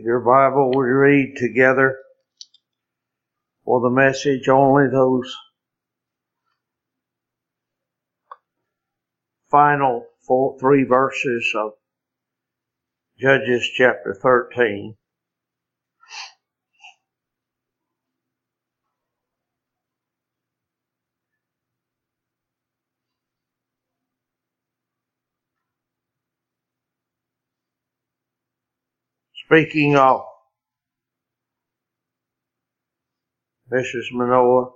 Your 0.00 0.20
Bible, 0.20 0.70
we 0.76 0.84
read 0.84 1.34
together 1.36 1.98
for 3.64 3.80
the 3.80 3.90
message 3.90 4.48
only 4.48 4.88
those 4.88 5.34
final 9.50 10.06
four, 10.24 10.56
three 10.60 10.84
verses 10.84 11.52
of 11.56 11.72
Judges 13.18 13.68
chapter 13.76 14.14
13. 14.14 14.97
Speaking 29.48 29.96
of 29.96 30.26
Mrs. 33.72 34.12
Manoah, 34.12 34.72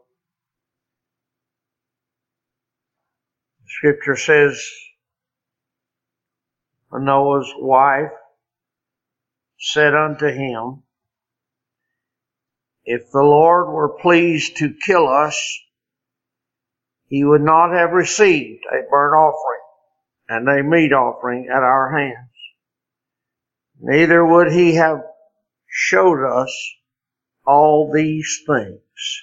Scripture 3.67 4.17
says 4.17 4.67
Manoah's 6.91 7.53
wife 7.59 8.13
said 9.59 9.95
unto 9.95 10.29
him, 10.29 10.85
If 12.87 13.11
the 13.13 13.21
Lord 13.21 13.69
were 13.69 13.99
pleased 14.01 14.57
to 14.57 14.73
kill 14.73 15.07
us, 15.07 15.39
he 17.09 17.25
would 17.25 17.43
not 17.43 17.75
have 17.75 17.91
received 17.91 18.65
a 18.73 18.89
burnt 18.89 19.15
offering 19.17 19.61
and 20.31 20.49
a 20.49 20.63
meat 20.63 20.95
offering 20.95 21.49
at 21.51 21.63
our 21.63 21.95
hands. 21.95 22.32
Neither 23.85 24.25
would 24.25 24.53
he 24.53 24.77
have 24.77 25.03
showed 25.67 26.25
us 26.25 26.57
all 27.45 27.91
these 27.93 28.45
things, 28.47 29.23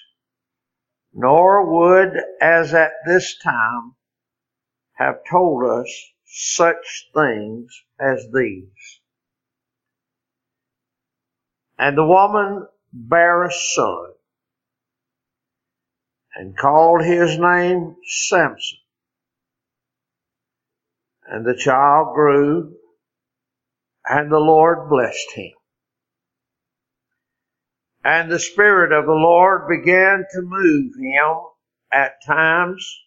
nor 1.13 1.65
would, 1.65 2.13
as 2.41 2.73
at 2.73 2.91
this 3.07 3.37
time, 3.41 3.95
have 4.95 5.23
told 5.31 5.63
us 5.63 5.89
such 6.25 7.09
things 7.15 7.85
as 8.01 8.27
these. 8.33 8.99
And 11.77 11.97
the 11.97 12.05
woman 12.05 12.67
bare 12.91 13.45
a 13.45 13.53
son, 13.53 14.11
and 16.35 16.57
called 16.57 17.05
his 17.05 17.39
name 17.39 17.95
Samson. 18.03 18.79
And 21.25 21.45
the 21.45 21.55
child 21.55 22.13
grew 22.13 22.78
and 24.09 24.31
the 24.31 24.39
Lord 24.39 24.89
blessed 24.89 25.31
him. 25.35 25.51
And 28.03 28.31
the 28.31 28.39
Spirit 28.39 28.91
of 28.91 29.05
the 29.05 29.11
Lord 29.11 29.67
began 29.69 30.25
to 30.31 30.41
move 30.41 30.93
him 30.99 31.35
at 31.93 32.23
times 32.25 32.97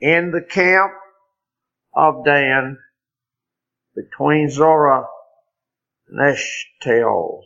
in 0.00 0.30
the 0.30 0.42
camp 0.42 0.92
of 1.94 2.24
Dan 2.24 2.76
between 3.94 4.50
Zorah 4.50 5.06
and 6.08 6.36
Eshtaol. 6.36 7.42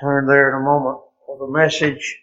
Turn 0.00 0.26
there 0.26 0.50
in 0.50 0.62
a 0.62 0.64
moment 0.64 1.00
for 1.26 1.38
the 1.38 1.52
message. 1.52 2.20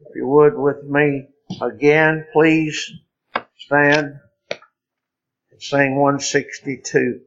If 0.00 0.14
you 0.14 0.26
would 0.26 0.56
with 0.56 0.84
me 0.84 1.28
again, 1.60 2.26
please 2.32 2.90
stand 3.58 4.14
sing 5.60 5.96
162. 5.96 7.20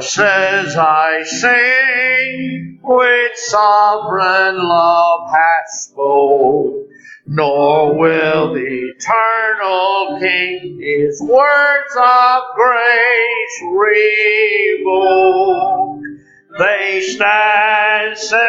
Promises 0.00 0.76
I 0.76 1.22
sing, 1.24 2.80
with 2.82 3.32
sovereign 3.36 4.56
love 4.56 5.30
hath 5.30 5.70
spoke, 5.72 6.88
nor 7.26 7.98
will 7.98 8.54
the 8.54 8.94
eternal 8.96 10.18
King 10.18 10.80
his 10.80 11.20
words 11.20 11.96
of 12.00 12.42
grace 12.56 13.62
revoke. 14.82 16.00
They 16.58 17.00
stand 17.02 18.16
secure 18.16 18.40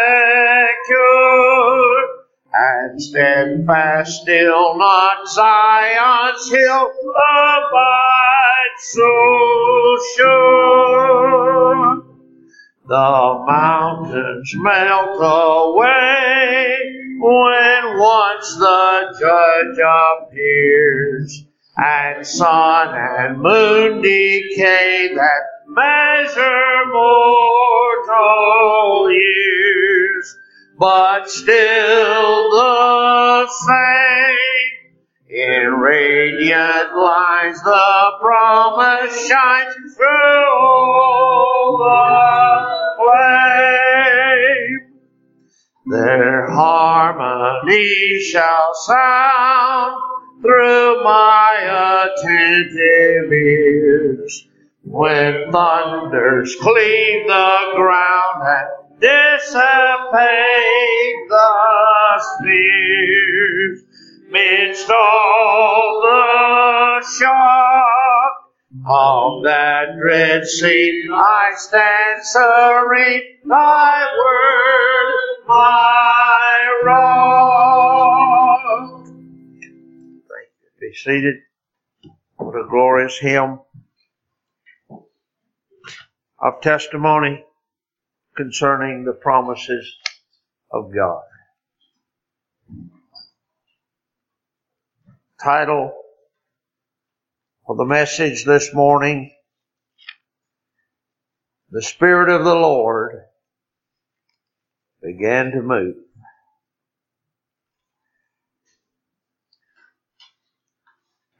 and 2.61 3.01
steadfast 3.01 4.21
still, 4.21 4.77
not 4.77 5.27
Zion's 5.27 6.49
hill 6.51 6.91
abide 7.15 8.77
so 8.77 9.97
sure. 10.17 12.03
The 12.87 13.45
mountains 13.47 14.53
melt 14.57 15.17
away 15.21 16.77
when 17.19 17.97
once 17.97 18.55
the 18.57 19.15
judge 19.19 19.79
appears, 20.27 21.45
and 21.77 22.27
sun 22.27 22.89
and 22.93 23.39
moon 23.41 24.01
decay 24.01 25.13
that 25.15 25.43
measure 25.67 26.85
mortal 26.91 27.91
years 29.11 29.50
but 30.81 31.29
still 31.29 32.49
the 32.49 33.47
same. 33.67 34.89
In 35.29 35.73
radiant 35.73 36.97
lines 36.97 37.61
the 37.61 38.11
promise 38.19 39.27
shines 39.27 39.95
through 39.95 41.77
the 41.77 42.07
flame. 42.97 44.79
Their 45.85 46.49
harmony 46.49 48.19
shall 48.31 48.73
sound 48.73 50.01
through 50.41 51.03
my 51.03 52.07
attentive 52.09 53.31
ears 53.31 54.47
when 54.83 55.51
thunders 55.51 56.55
cleave 56.59 57.27
the 57.27 57.73
ground 57.75 58.41
and 58.47 58.80
dissipate 59.01 59.61
the 61.27 62.21
spheres 62.21 63.83
midst 64.29 64.89
all 64.91 66.01
the 66.03 67.01
shock 67.17 68.33
of 68.85 69.43
that 69.43 69.97
dread 69.99 70.45
scene. 70.45 71.09
I 71.11 71.53
stand 71.55 72.23
serene, 72.23 73.39
thy 73.43 74.05
word, 74.19 75.47
my 75.47 76.81
rock. 76.85 77.81
Thank 79.05 80.51
you. 80.61 80.69
Be 80.79 80.93
seated. 80.93 81.35
What 82.37 82.55
a 82.55 82.67
glorious 82.69 83.17
hymn 83.17 83.59
of 86.39 86.61
testimony 86.61 87.43
concerning 88.35 89.03
the 89.03 89.13
promises 89.13 89.95
of 90.71 90.93
God. 90.93 91.23
Title 95.43 95.91
of 97.67 97.77
the 97.77 97.85
message 97.85 98.45
this 98.45 98.73
morning, 98.73 99.31
The 101.71 101.81
Spirit 101.81 102.29
of 102.29 102.43
the 102.43 102.55
Lord 102.55 103.23
began 105.01 105.51
to 105.51 105.61
move. 105.61 105.95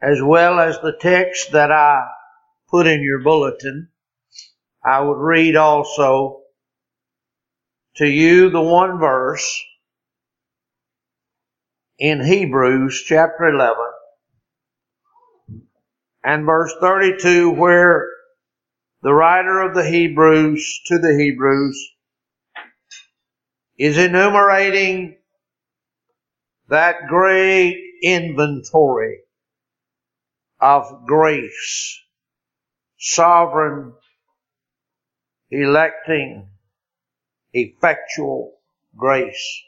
As 0.02 0.20
well 0.22 0.60
as 0.60 0.80
the 0.80 0.98
text 1.00 1.52
that 1.52 1.72
I 1.72 2.08
put 2.70 2.88
in 2.88 3.04
your 3.04 3.20
bulletin, 3.20 3.90
I 4.84 5.02
would 5.02 5.20
read 5.20 5.56
also 5.56 6.41
to 8.02 8.08
you 8.08 8.50
the 8.50 8.60
one 8.60 8.98
verse 9.00 9.64
in 12.00 12.26
Hebrews 12.26 13.04
chapter 13.06 13.46
11 13.46 13.76
and 16.24 16.44
verse 16.44 16.74
32 16.82 17.52
where 17.52 18.08
the 19.04 19.14
writer 19.14 19.62
of 19.62 19.76
the 19.76 19.88
Hebrews 19.88 20.82
to 20.88 20.98
the 20.98 21.16
Hebrews 21.16 21.80
is 23.78 24.00
enumerating 24.00 25.18
that 26.70 27.08
great 27.08 27.78
inventory 28.02 29.20
of 30.60 31.06
grace, 31.06 32.02
sovereign, 32.98 33.94
electing, 35.52 36.48
effectual 37.54 38.54
grace. 38.96 39.62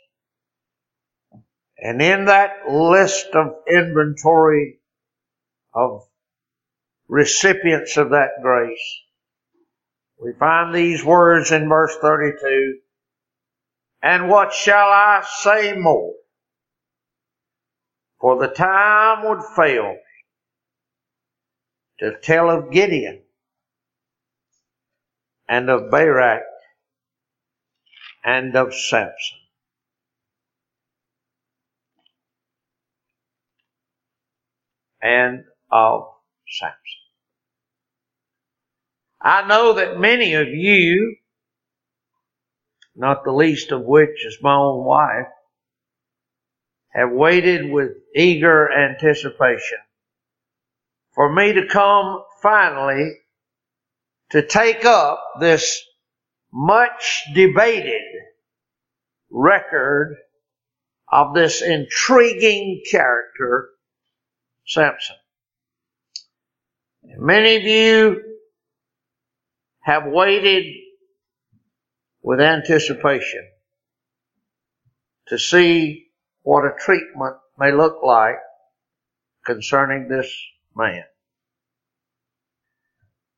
And 1.78 2.02
in 2.02 2.26
that 2.26 2.70
list 2.70 3.28
of 3.34 3.56
inventory 3.68 4.80
of 5.74 6.08
recipients 7.08 7.98
of 7.98 8.12
that 8.12 8.42
grace, 8.42 9.02
we 10.22 10.32
find 10.40 10.74
these 10.74 11.04
words 11.04 11.52
in 11.52 11.68
verse 11.68 11.96
32. 12.02 12.78
And 14.02 14.30
what 14.30 14.54
shall 14.54 14.88
I 14.90 15.24
say 15.42 15.76
more? 15.78 16.14
For 18.22 18.40
the 18.40 18.54
time 18.54 19.28
would 19.28 19.44
fail 19.56 19.90
me 19.90 19.98
to 22.00 22.18
tell 22.22 22.50
of 22.50 22.72
Gideon 22.72 23.22
and 25.50 25.70
of 25.70 25.92
Barak 25.92 26.44
and 28.24 28.56
of 28.56 28.74
Samson. 28.74 29.38
And 35.02 35.44
of 35.72 36.08
Samson. 36.48 36.78
I 39.22 39.48
know 39.48 39.74
that 39.74 40.00
many 40.00 40.34
of 40.36 40.48
you, 40.48 41.16
not 42.96 43.24
the 43.24 43.32
least 43.32 43.72
of 43.72 43.82
which 43.82 44.26
is 44.26 44.38
my 44.42 44.56
own 44.56 44.84
wife, 44.86 45.28
have 46.94 47.12
waited 47.12 47.72
with 47.72 47.92
eager 48.16 48.72
anticipation 48.72 49.80
for 51.16 51.32
me 51.34 51.54
to 51.54 51.68
come 51.68 52.24
finally 52.42 53.14
to 54.32 54.46
take 54.46 54.86
up 54.86 55.20
this 55.40 55.84
much 56.52 57.24
debated 57.34 58.02
record 59.34 60.16
of 61.12 61.34
this 61.34 61.62
intriguing 61.62 62.84
character, 62.90 63.70
Samson. 64.66 65.16
Many 67.04 67.56
of 67.58 67.64
you 67.64 68.22
have 69.82 70.04
waited 70.06 70.66
with 72.22 72.40
anticipation 72.40 73.46
to 75.28 75.38
see 75.38 76.08
what 76.44 76.64
a 76.64 76.72
treatment 76.80 77.36
may 77.58 77.72
look 77.72 78.02
like 78.04 78.38
concerning 79.46 80.08
this 80.08 80.34
man. 80.76 81.04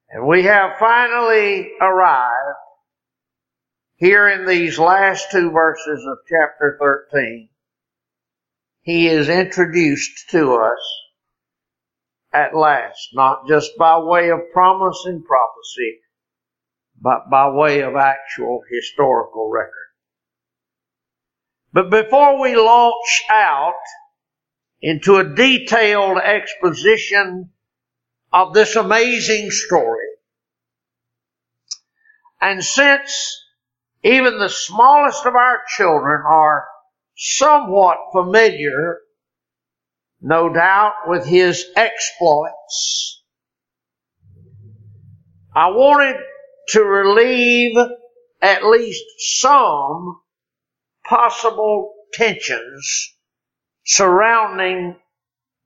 And 0.10 0.28
we 0.28 0.44
have 0.44 0.78
finally 0.78 1.72
arrived 1.82 2.58
here 3.98 4.28
in 4.28 4.46
these 4.46 4.78
last 4.78 5.32
two 5.32 5.52
verses 5.52 6.06
of 6.06 6.18
chapter 6.30 6.78
13. 6.80 7.50
He 8.82 9.08
is 9.08 9.30
introduced 9.30 10.30
to 10.32 10.56
us 10.56 10.80
at 12.34 12.56
last, 12.56 13.10
not 13.14 13.48
just 13.48 13.78
by 13.78 13.98
way 14.00 14.30
of 14.30 14.52
promise 14.54 15.02
and 15.06 15.24
prophecy, 15.26 16.00
but 17.02 17.30
by 17.30 17.50
way 17.50 17.82
of 17.82 17.96
actual 17.96 18.62
historical 18.70 19.50
record. 19.50 19.72
But 21.74 21.90
before 21.90 22.42
we 22.42 22.56
launch 22.56 23.24
out 23.30 23.74
into 24.82 25.18
a 25.18 25.36
detailed 25.36 26.18
exposition 26.18 27.50
of 28.32 28.54
this 28.54 28.76
amazing 28.76 29.50
story, 29.52 30.08
and 32.42 32.64
since 32.64 33.45
even 34.06 34.38
the 34.38 34.50
smallest 34.50 35.26
of 35.26 35.34
our 35.36 35.62
children 35.76 36.22
are 36.28 36.68
somewhat 37.18 37.98
familiar, 38.14 39.00
no 40.22 40.54
doubt, 40.54 40.94
with 41.08 41.26
his 41.26 41.66
exploits, 41.76 43.24
I 45.56 45.70
wanted 45.70 46.18
to 46.70 46.84
relieve 46.84 47.76
at 48.44 48.64
least 48.64 49.04
some 49.18 50.22
possible 51.04 51.96
tensions 52.14 53.16
surrounding 53.86 54.98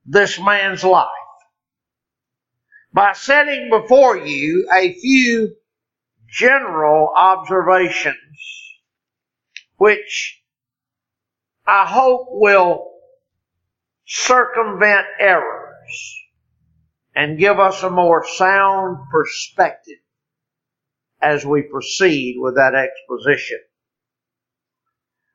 this 0.06 0.40
man's 0.40 0.82
life. 0.82 1.08
By 2.90 3.12
setting 3.12 3.68
before 3.68 4.16
you 4.16 4.66
a 4.72 4.94
few 4.94 5.56
general 6.30 7.12
observations 7.16 8.16
which 9.80 10.42
I 11.66 11.86
hope 11.86 12.26
will 12.32 12.90
circumvent 14.06 15.06
errors 15.18 16.20
and 17.14 17.38
give 17.38 17.58
us 17.58 17.82
a 17.82 17.88
more 17.88 18.26
sound 18.26 18.98
perspective 19.10 19.96
as 21.22 21.46
we 21.46 21.62
proceed 21.62 22.36
with 22.38 22.56
that 22.56 22.74
exposition. 22.74 23.58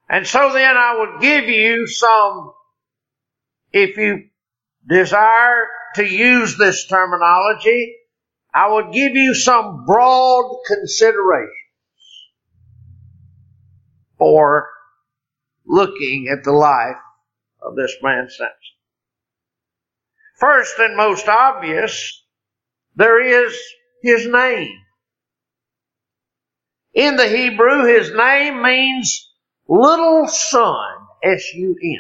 And 0.08 0.28
so 0.28 0.54
then 0.54 0.78
I 0.78 0.98
would 1.00 1.22
give 1.22 1.46
you 1.46 1.88
some, 1.88 2.54
if 3.72 3.98
you 3.98 4.26
desire 4.88 5.68
to 5.96 6.06
use 6.06 6.56
this 6.58 6.86
terminology, 6.88 7.96
I 8.56 8.72
would 8.72 8.94
give 8.94 9.16
you 9.16 9.34
some 9.34 9.86
broad 9.86 10.62
considerations 10.66 11.52
for 14.18 14.70
looking 15.68 16.30
at 16.32 16.46
the 16.46 16.54
life 16.54 16.96
of 17.62 17.76
this 17.76 17.94
man 18.02 18.30
Samson. 18.30 18.56
First 20.40 20.80
and 20.80 20.96
most 20.96 21.28
obvious, 21.28 22.24
there 22.96 23.22
is 23.22 23.60
his 24.02 24.26
name. 24.26 24.80
In 26.94 27.18
the 27.18 27.28
Hebrew, 27.28 27.84
his 27.84 28.14
name 28.16 28.62
means 28.62 29.34
little 29.68 30.28
son, 30.30 30.96
S-U-N. 31.24 32.00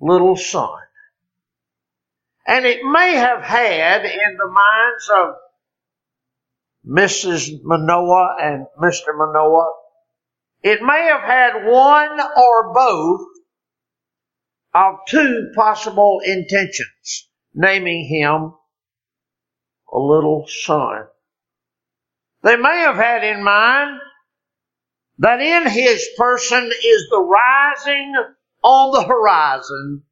Little 0.00 0.36
son. 0.36 0.80
And 2.46 2.66
it 2.66 2.84
may 2.84 3.14
have 3.14 3.42
had 3.42 4.04
in 4.04 4.36
the 4.36 4.50
minds 4.50 5.10
of 5.10 5.34
Mrs. 6.86 7.60
Manoah 7.62 8.36
and 8.40 8.66
Mr. 8.78 9.16
Manoah, 9.16 9.72
it 10.62 10.82
may 10.82 11.04
have 11.04 11.22
had 11.22 11.66
one 11.66 12.20
or 12.20 12.74
both 12.74 13.26
of 14.74 14.94
two 15.08 15.52
possible 15.54 16.20
intentions, 16.24 17.28
naming 17.54 18.06
him 18.06 18.54
a 19.92 19.98
little 19.98 20.46
son. 20.46 21.06
They 22.42 22.56
may 22.56 22.78
have 22.80 22.96
had 22.96 23.24
in 23.24 23.42
mind 23.42 24.00
that 25.18 25.40
in 25.40 25.66
his 25.70 26.06
person 26.18 26.64
is 26.64 27.06
the 27.08 27.20
rising 27.20 28.14
on 28.62 28.90
the 28.92 29.06
horizon 29.06 30.02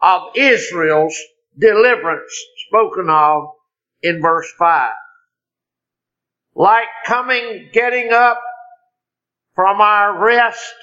of 0.00 0.36
Israel's 0.36 1.16
deliverance 1.58 2.44
spoken 2.68 3.08
of 3.10 3.48
in 4.02 4.20
verse 4.20 4.50
5. 4.58 4.92
Like 6.54 6.88
coming, 7.06 7.70
getting 7.72 8.12
up 8.12 8.40
from 9.54 9.80
our 9.80 10.24
rest 10.24 10.74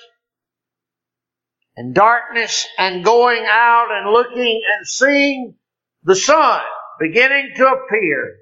and 1.75 1.93
darkness 1.93 2.67
and 2.77 3.03
going 3.03 3.45
out 3.47 3.87
and 3.91 4.11
looking 4.11 4.61
and 4.77 4.87
seeing 4.87 5.55
the 6.03 6.15
sun 6.15 6.61
beginning 6.99 7.53
to 7.57 7.65
appear 7.65 8.37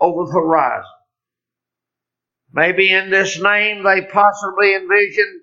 over 0.00 0.26
the 0.26 0.32
horizon. 0.32 0.84
Maybe 2.52 2.92
in 2.92 3.10
this 3.10 3.40
name 3.40 3.84
they 3.84 4.02
possibly 4.02 4.74
envisioned 4.74 5.42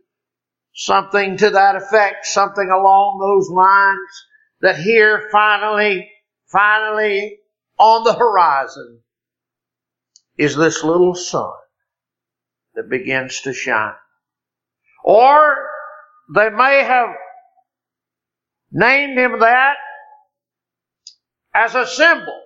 something 0.73 1.37
to 1.37 1.49
that 1.51 1.75
effect, 1.75 2.25
something 2.25 2.69
along 2.69 3.19
those 3.19 3.49
lines, 3.49 4.25
that 4.61 4.77
here 4.77 5.29
finally, 5.31 6.09
finally 6.51 7.39
on 7.79 8.03
the 8.03 8.13
horizon 8.13 8.99
is 10.37 10.55
this 10.55 10.83
little 10.83 11.15
sun 11.15 11.51
that 12.75 12.89
begins 12.89 13.41
to 13.41 13.53
shine. 13.53 13.93
Or 15.03 15.69
they 16.35 16.49
may 16.49 16.83
have 16.83 17.09
named 18.71 19.17
him 19.17 19.39
that 19.39 19.75
as 21.55 21.75
a 21.75 21.87
symbol 21.87 22.41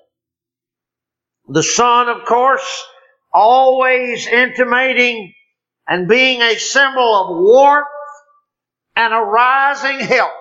The 1.50 1.64
sun, 1.64 2.10
of 2.10 2.26
course, 2.26 2.86
always 3.34 4.28
intimating 4.28 5.34
and 5.88 6.08
being 6.08 6.42
a 6.42 6.58
symbol 6.58 7.16
of 7.16 7.38
warmth 7.44 7.88
and 8.96 9.14
a 9.14 9.18
rising 9.18 10.00
health. 10.00 10.32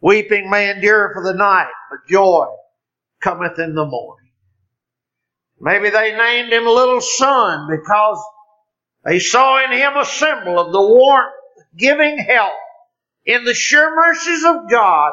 Weeping 0.00 0.48
may 0.48 0.70
endure 0.70 1.12
for 1.12 1.22
the 1.22 1.34
night, 1.34 1.72
but 1.90 2.06
joy 2.08 2.46
cometh 3.20 3.58
in 3.58 3.74
the 3.74 3.84
morning. 3.84 4.30
Maybe 5.60 5.90
they 5.90 6.16
named 6.16 6.52
him 6.52 6.64
Little 6.66 7.00
Sun 7.00 7.68
because 7.68 8.24
they 9.04 9.18
saw 9.18 9.64
in 9.64 9.72
him 9.72 9.96
a 9.96 10.04
symbol 10.04 10.60
of 10.60 10.72
the 10.72 10.80
warmth 10.80 11.32
giving 11.76 12.18
help 12.18 12.54
in 13.24 13.44
the 13.44 13.54
sure 13.54 13.94
mercies 13.94 14.44
of 14.44 14.70
God. 14.70 15.12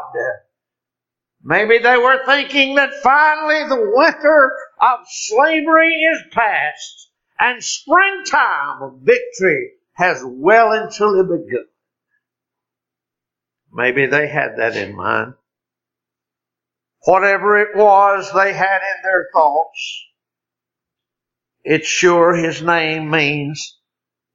Maybe 1.44 1.80
they 1.80 1.98
were 1.98 2.26
thinking 2.26 2.76
that 2.76 2.94
finally 3.04 3.68
the 3.68 3.92
winter 3.96 4.52
of 4.82 5.00
slavery 5.08 5.94
is 5.94 6.22
past 6.32 7.10
and 7.40 7.64
springtime 7.64 8.82
of 8.82 9.00
victory 9.02 9.74
has 9.94 10.22
well 10.24 10.72
and 10.72 10.92
truly 10.92 11.24
begun. 11.24 11.66
Maybe 13.76 14.06
they 14.06 14.30
had 14.30 14.56
that 14.58 14.78
in 14.78 14.96
mind. 14.96 15.34
Whatever 17.04 17.60
it 17.60 17.76
was 17.76 18.32
they 18.34 18.54
had 18.54 18.78
in 18.78 19.04
their 19.04 19.28
thoughts, 19.34 20.06
it's 21.66 21.88
sure 21.88 22.34
his 22.36 22.62
name 22.62 23.10
means 23.10 23.78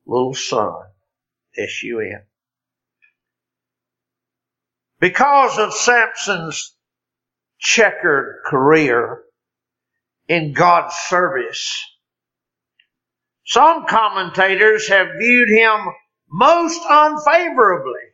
little 0.06 0.34
son. 0.34 0.74
S-U-N. 1.56 2.22
Because 5.00 5.58
of 5.58 5.72
Samson's 5.72 6.76
checkered 7.58 8.42
career 8.46 9.22
in 10.28 10.52
God's 10.52 10.94
service, 10.94 11.82
some 13.46 13.86
commentators 13.86 14.88
have 14.88 15.08
viewed 15.18 15.48
him 15.48 15.80
most 16.30 16.82
unfavorably. 16.88 18.09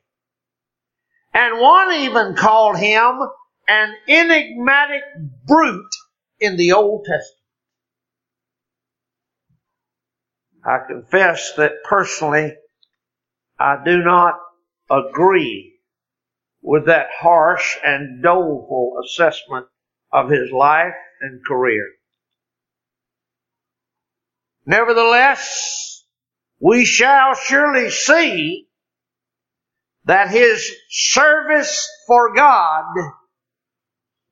And 1.37 1.61
one 1.61 1.93
even 1.93 2.35
called 2.35 2.79
him 2.79 3.21
an 3.69 3.95
enigmatic 4.09 5.03
brute 5.45 5.95
in 6.41 6.57
the 6.57 6.73
Old 6.73 7.05
Testament. 7.05 7.37
I 10.65 10.79
confess 10.89 11.53
that 11.59 11.85
personally, 11.85 12.55
I 13.59 13.77
do 13.85 14.03
not 14.03 14.37
agree 14.91 15.79
with 16.63 16.87
that 16.87 17.09
harsh 17.13 17.77
and 17.85 18.23
doleful 18.23 18.99
assessment 19.05 19.67
of 20.11 20.31
his 20.31 20.51
life 20.51 20.95
and 21.21 21.45
career. 21.47 21.87
Nevertheless, 24.65 26.03
we 26.61 26.87
shall 26.87 27.35
surely 27.35 27.91
see 27.91 28.66
that 30.07 30.31
his 30.31 30.73
service 30.89 31.87
for 32.07 32.35
God 32.35 32.85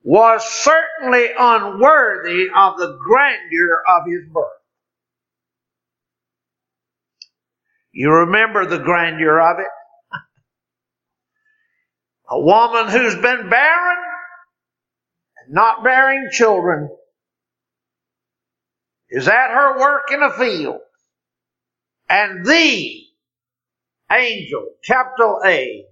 was 0.02 0.44
certainly 0.48 1.28
unworthy 1.38 2.46
of 2.54 2.78
the 2.78 2.96
grandeur 3.04 3.82
of 3.88 4.02
his 4.06 4.22
birth. 4.32 4.44
You 7.92 8.12
remember 8.12 8.66
the 8.66 8.78
grandeur 8.78 9.40
of 9.40 9.58
it? 9.58 9.66
A 12.30 12.40
woman 12.40 12.88
who's 12.88 13.14
been 13.14 13.50
barren 13.50 13.98
and 15.38 15.54
not 15.54 15.84
bearing 15.84 16.28
children 16.32 16.88
is 19.10 19.28
at 19.28 19.50
her 19.50 19.78
work 19.78 20.10
in 20.12 20.22
a 20.22 20.32
field. 20.32 20.80
And 22.08 22.44
the 22.44 23.03
angel, 24.10 24.66
capital 24.84 25.40
A, 25.44 25.84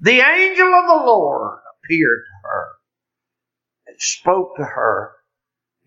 the 0.00 0.20
angel 0.20 0.72
of 0.74 0.86
the 0.86 1.06
Lord 1.06 1.58
appeared 1.84 2.24
to 2.24 2.48
her 2.48 2.68
and 3.86 3.96
spoke 4.00 4.56
to 4.56 4.64
her, 4.64 5.12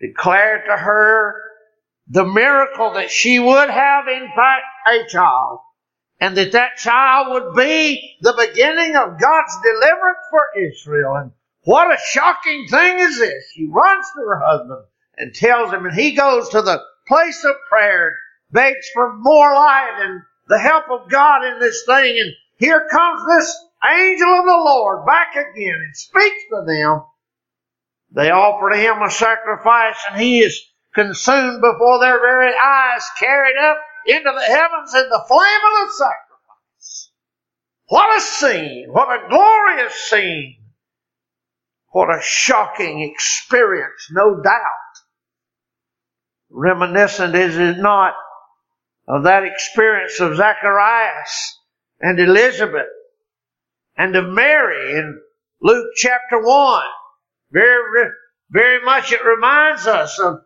declared 0.00 0.62
to 0.66 0.76
her 0.76 1.34
the 2.08 2.24
miracle 2.24 2.94
that 2.94 3.10
she 3.10 3.38
would 3.38 3.70
have, 3.70 4.08
in 4.08 4.28
fact, 4.34 4.64
a 4.90 5.08
child, 5.08 5.60
and 6.20 6.36
that 6.36 6.52
that 6.52 6.76
child 6.76 7.28
would 7.30 7.54
be 7.54 8.16
the 8.20 8.34
beginning 8.34 8.96
of 8.96 9.20
God's 9.20 9.56
deliverance 9.62 10.18
for 10.30 10.46
Israel. 10.58 11.16
And 11.16 11.32
what 11.64 11.92
a 11.92 11.98
shocking 12.10 12.66
thing 12.68 12.98
is 12.98 13.18
this. 13.18 13.44
She 13.54 13.66
runs 13.66 14.06
to 14.14 14.20
her 14.28 14.40
husband 14.44 14.84
and 15.16 15.34
tells 15.34 15.72
him, 15.72 15.86
and 15.86 15.94
he 15.94 16.12
goes 16.12 16.48
to 16.50 16.62
the 16.62 16.82
place 17.06 17.44
of 17.44 17.54
prayer, 17.68 18.16
begs 18.50 18.88
for 18.92 19.14
more 19.16 19.54
light 19.54 19.98
and 20.00 20.22
the 20.48 20.58
help 20.58 20.84
of 20.90 21.10
God 21.10 21.44
in 21.44 21.60
this 21.60 21.84
thing. 21.86 22.18
And 22.18 22.32
here 22.58 22.88
comes 22.90 23.22
this 23.26 23.56
angel 23.90 24.28
of 24.28 24.44
the 24.44 24.62
Lord 24.64 25.06
back 25.06 25.34
again 25.34 25.74
and 25.74 25.96
speaks 25.96 26.42
to 26.50 26.64
them. 26.66 27.02
They 28.12 28.30
offer 28.30 28.70
to 28.70 28.76
him 28.76 29.02
a 29.02 29.10
sacrifice 29.10 29.96
and 30.10 30.20
he 30.20 30.40
is 30.40 30.60
consumed 30.94 31.60
before 31.62 32.00
their 32.00 32.20
very 32.20 32.52
eyes, 32.54 33.02
carried 33.18 33.56
up 33.56 33.78
into 34.06 34.30
the 34.34 34.44
heavens 34.44 34.94
in 34.94 35.08
the 35.08 35.24
flame 35.28 35.40
of 35.40 35.88
the 35.88 35.92
sacrifice. 35.94 37.10
What 37.86 38.18
a 38.18 38.20
scene! 38.20 38.88
What 38.90 39.08
a 39.08 39.28
glorious 39.28 39.94
scene! 39.94 40.56
What 41.92 42.08
a 42.08 42.20
shocking 42.22 43.02
experience, 43.02 44.08
no 44.10 44.40
doubt. 44.42 44.62
Reminiscent, 46.50 47.34
is 47.34 47.56
it 47.58 47.78
not, 47.78 48.14
of 49.06 49.24
that 49.24 49.44
experience 49.44 50.20
of 50.20 50.36
Zacharias 50.36 51.58
and 52.00 52.18
Elizabeth 52.18 52.86
and 53.96 54.14
of 54.16 54.28
Mary 54.28 54.98
in 54.98 55.20
Luke 55.60 55.88
chapter 55.96 56.40
1. 56.40 56.82
Very, 57.50 58.10
very 58.50 58.84
much 58.84 59.12
it 59.12 59.24
reminds 59.24 59.86
us 59.86 60.18
of 60.18 60.42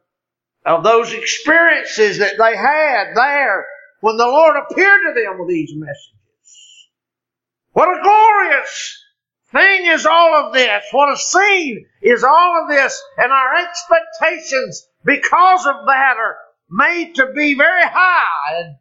of 0.67 0.83
those 0.83 1.13
experiences 1.13 2.19
that 2.19 2.37
they 2.39 2.57
had 2.57 3.15
there 3.15 3.67
when 4.01 4.17
the 4.17 4.27
Lord 4.27 4.57
appeared 4.57 5.01
to 5.07 5.15
them 5.15 5.39
with 5.39 5.49
these 5.49 5.73
messages. 5.75 6.89
What 7.73 7.89
a 7.89 8.03
glorious 8.03 9.05
thing 9.53 9.87
is 9.87 10.07
all 10.07 10.35
of 10.35 10.53
this. 10.53 10.85
What 10.91 11.13
a 11.13 11.17
scene 11.17 11.87
is 12.03 12.25
all 12.25 12.63
of 12.63 12.69
this. 12.69 13.01
And 13.17 13.31
our 13.31 13.55
expectations 13.55 14.89
because 15.05 15.67
of 15.67 15.87
that 15.87 16.17
are 16.19 16.37
made 16.69 17.15
to 17.15 17.33
be 17.35 17.55
very 17.55 17.83
high 17.85 18.59
and 18.59 18.77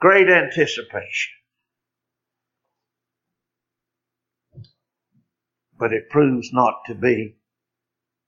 great 0.00 0.28
anticipation. 0.28 1.32
But 5.78 5.92
it 5.92 6.10
proves 6.10 6.52
not 6.52 6.82
to 6.86 6.94
be 6.94 7.36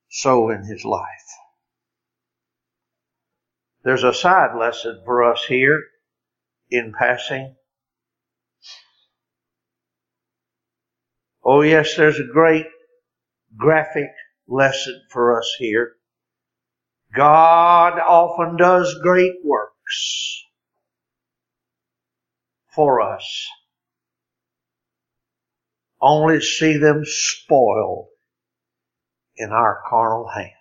so 0.09 0.49
in 0.49 0.63
his 0.63 0.85
life. 0.85 1.07
There's 3.83 4.03
a 4.03 4.13
side 4.13 4.57
lesson 4.57 5.01
for 5.05 5.23
us 5.23 5.45
here 5.47 5.81
in 6.69 6.93
passing. 6.97 7.55
Oh 11.43 11.61
yes, 11.61 11.95
there's 11.95 12.19
a 12.19 12.31
great 12.31 12.67
graphic 13.57 14.11
lesson 14.47 15.01
for 15.09 15.39
us 15.39 15.55
here. 15.57 15.95
God 17.15 17.99
often 17.99 18.55
does 18.57 18.99
great 19.01 19.33
works 19.43 20.43
for 22.75 23.01
us, 23.01 23.47
only 25.99 26.39
see 26.39 26.77
them 26.77 27.03
spoiled 27.03 28.07
in 29.37 29.49
our 29.51 29.81
carnal 29.89 30.27
hands. 30.27 30.53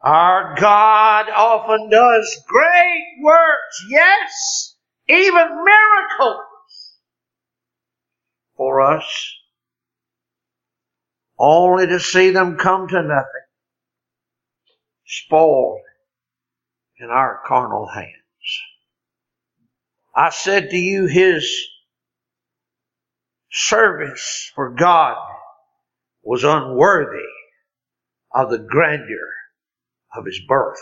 Our 0.00 0.56
God 0.58 1.26
often 1.30 1.88
does 1.88 2.42
great 2.48 3.04
works, 3.22 3.84
yes, 3.88 4.76
even 5.08 5.64
miracles 5.64 6.96
for 8.56 8.80
us, 8.80 9.36
only 11.38 11.86
to 11.88 12.00
see 12.00 12.30
them 12.30 12.56
come 12.56 12.88
to 12.88 13.02
nothing, 13.02 13.46
spoiled 15.06 15.80
in 16.98 17.08
our 17.10 17.40
carnal 17.46 17.86
hands. 17.86 18.08
I 20.14 20.30
said 20.30 20.70
to 20.70 20.76
you, 20.76 21.06
His 21.06 21.50
service 23.50 24.50
for 24.54 24.70
God 24.70 25.16
was 26.22 26.44
unworthy 26.44 27.26
of 28.34 28.50
the 28.50 28.58
grandeur 28.58 29.30
of 30.16 30.26
his 30.26 30.40
birth. 30.48 30.80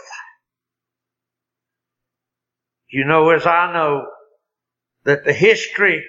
You 2.89 3.05
know, 3.05 3.31
as 3.31 3.47
I 3.47 3.73
know, 3.73 4.07
that 5.05 5.25
the 5.25 5.33
history 5.33 6.05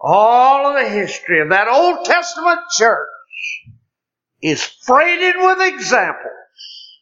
All 0.00 0.68
of 0.68 0.82
the 0.82 0.88
history 0.90 1.40
of 1.40 1.50
that 1.50 1.68
Old 1.68 2.04
Testament 2.04 2.60
church 2.70 3.08
is 4.42 4.62
freighted 4.62 5.34
with 5.38 5.60
examples 5.60 7.00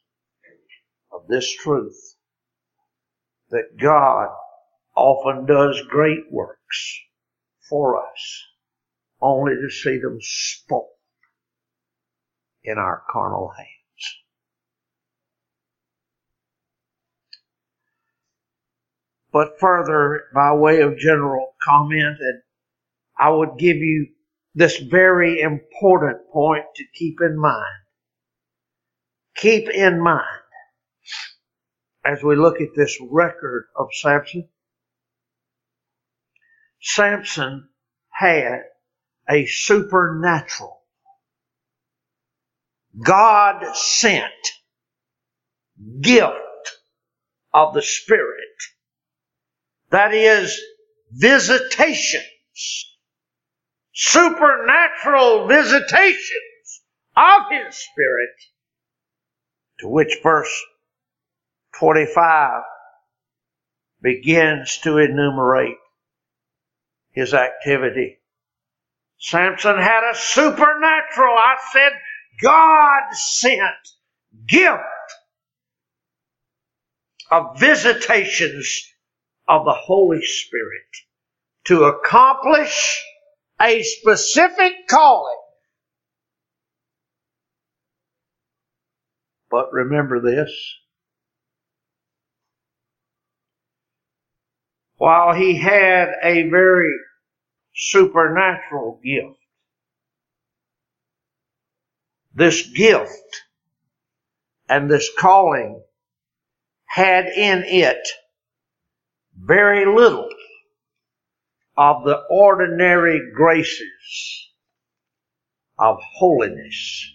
of 1.13 1.27
this 1.29 1.51
truth 1.57 2.17
that 3.51 3.77
God 3.79 4.29
often 4.97 5.47
does 5.47 5.81
great 5.89 6.31
works 6.31 6.99
for 7.69 8.03
us 8.03 8.45
only 9.21 9.55
to 9.55 9.71
see 9.71 9.99
them 9.99 10.19
spoiled 10.21 10.91
in 12.65 12.79
our 12.79 13.03
carnal 13.11 13.53
hands. 13.57 13.69
But 19.33 19.61
further, 19.61 20.25
by 20.35 20.55
way 20.55 20.81
of 20.81 20.99
general 20.99 21.55
comment, 21.63 22.19
and 22.21 22.43
I 23.19 23.31
would 23.31 23.59
give 23.59 23.77
you 23.77 24.09
this 24.57 24.79
very 24.79 25.41
important 25.41 26.17
point 26.33 26.65
to 26.77 26.85
keep 26.95 27.21
in 27.21 27.39
mind. 27.39 27.85
Keep 29.37 29.69
in 29.69 30.01
mind, 30.01 30.25
as 32.07 32.23
we 32.23 32.37
look 32.37 32.63
at 32.63 32.71
this 32.75 32.97
record 33.11 33.67
of 33.79 33.89
Samson, 33.93 34.49
Samson 36.81 37.69
had 38.11 38.63
a 39.29 39.45
supernatural, 39.45 40.81
God 43.05 43.77
sent 43.77 44.33
gift 46.01 46.33
of 47.53 47.75
the 47.75 47.83
Spirit. 47.83 48.41
That 49.91 50.15
is 50.15 50.59
visitations 51.13 52.25
supernatural 53.97 55.49
visitations 55.49 56.83
of 57.17 57.43
His 57.51 57.75
Spirit, 57.75 58.37
to 59.81 59.89
which 59.89 60.19
verse 60.23 60.53
25 61.79 62.63
begins 64.03 64.79
to 64.85 64.99
enumerate 64.99 65.79
his 67.17 67.33
activity. 67.33 68.19
Samson 69.19 69.79
had 69.79 70.11
a 70.11 70.15
supernatural, 70.15 71.35
I 71.35 71.57
said, 71.73 71.93
God 72.43 73.15
sent 73.15 73.61
gift 74.47 74.83
of 77.31 77.59
visitations 77.59 78.87
of 79.49 79.65
the 79.65 79.73
Holy 79.73 80.23
Spirit 80.23 80.87
to 81.65 81.85
accomplish 81.85 83.03
a 83.61 83.83
specific 83.83 84.87
calling. 84.89 85.39
But 89.51 89.73
remember 89.73 90.21
this. 90.21 90.51
While 94.99 95.35
he 95.35 95.57
had 95.57 96.09
a 96.23 96.49
very 96.49 96.93
supernatural 97.75 99.01
gift, 99.05 99.39
this 102.35 102.67
gift 102.69 103.43
and 104.69 104.91
this 104.91 105.11
calling 105.19 105.83
had 106.87 107.27
in 107.27 107.63
it 107.65 108.09
very 109.39 109.85
little 109.85 110.29
of 111.77 112.05
the 112.05 112.23
ordinary 112.31 113.21
graces 113.35 114.51
of 115.79 115.99
holiness 116.15 117.13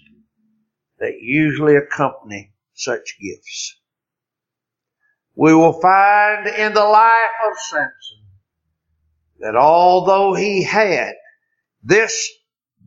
that 1.00 1.20
usually 1.20 1.76
accompany 1.76 2.54
such 2.74 3.18
gifts. 3.20 3.80
We 5.36 5.54
will 5.54 5.80
find 5.82 6.48
in 6.48 6.74
the 6.74 6.84
life 6.84 7.12
of 7.46 7.58
Samson 7.58 8.22
that 9.40 9.56
although 9.56 10.34
he 10.34 10.64
had 10.64 11.14
this 11.84 12.30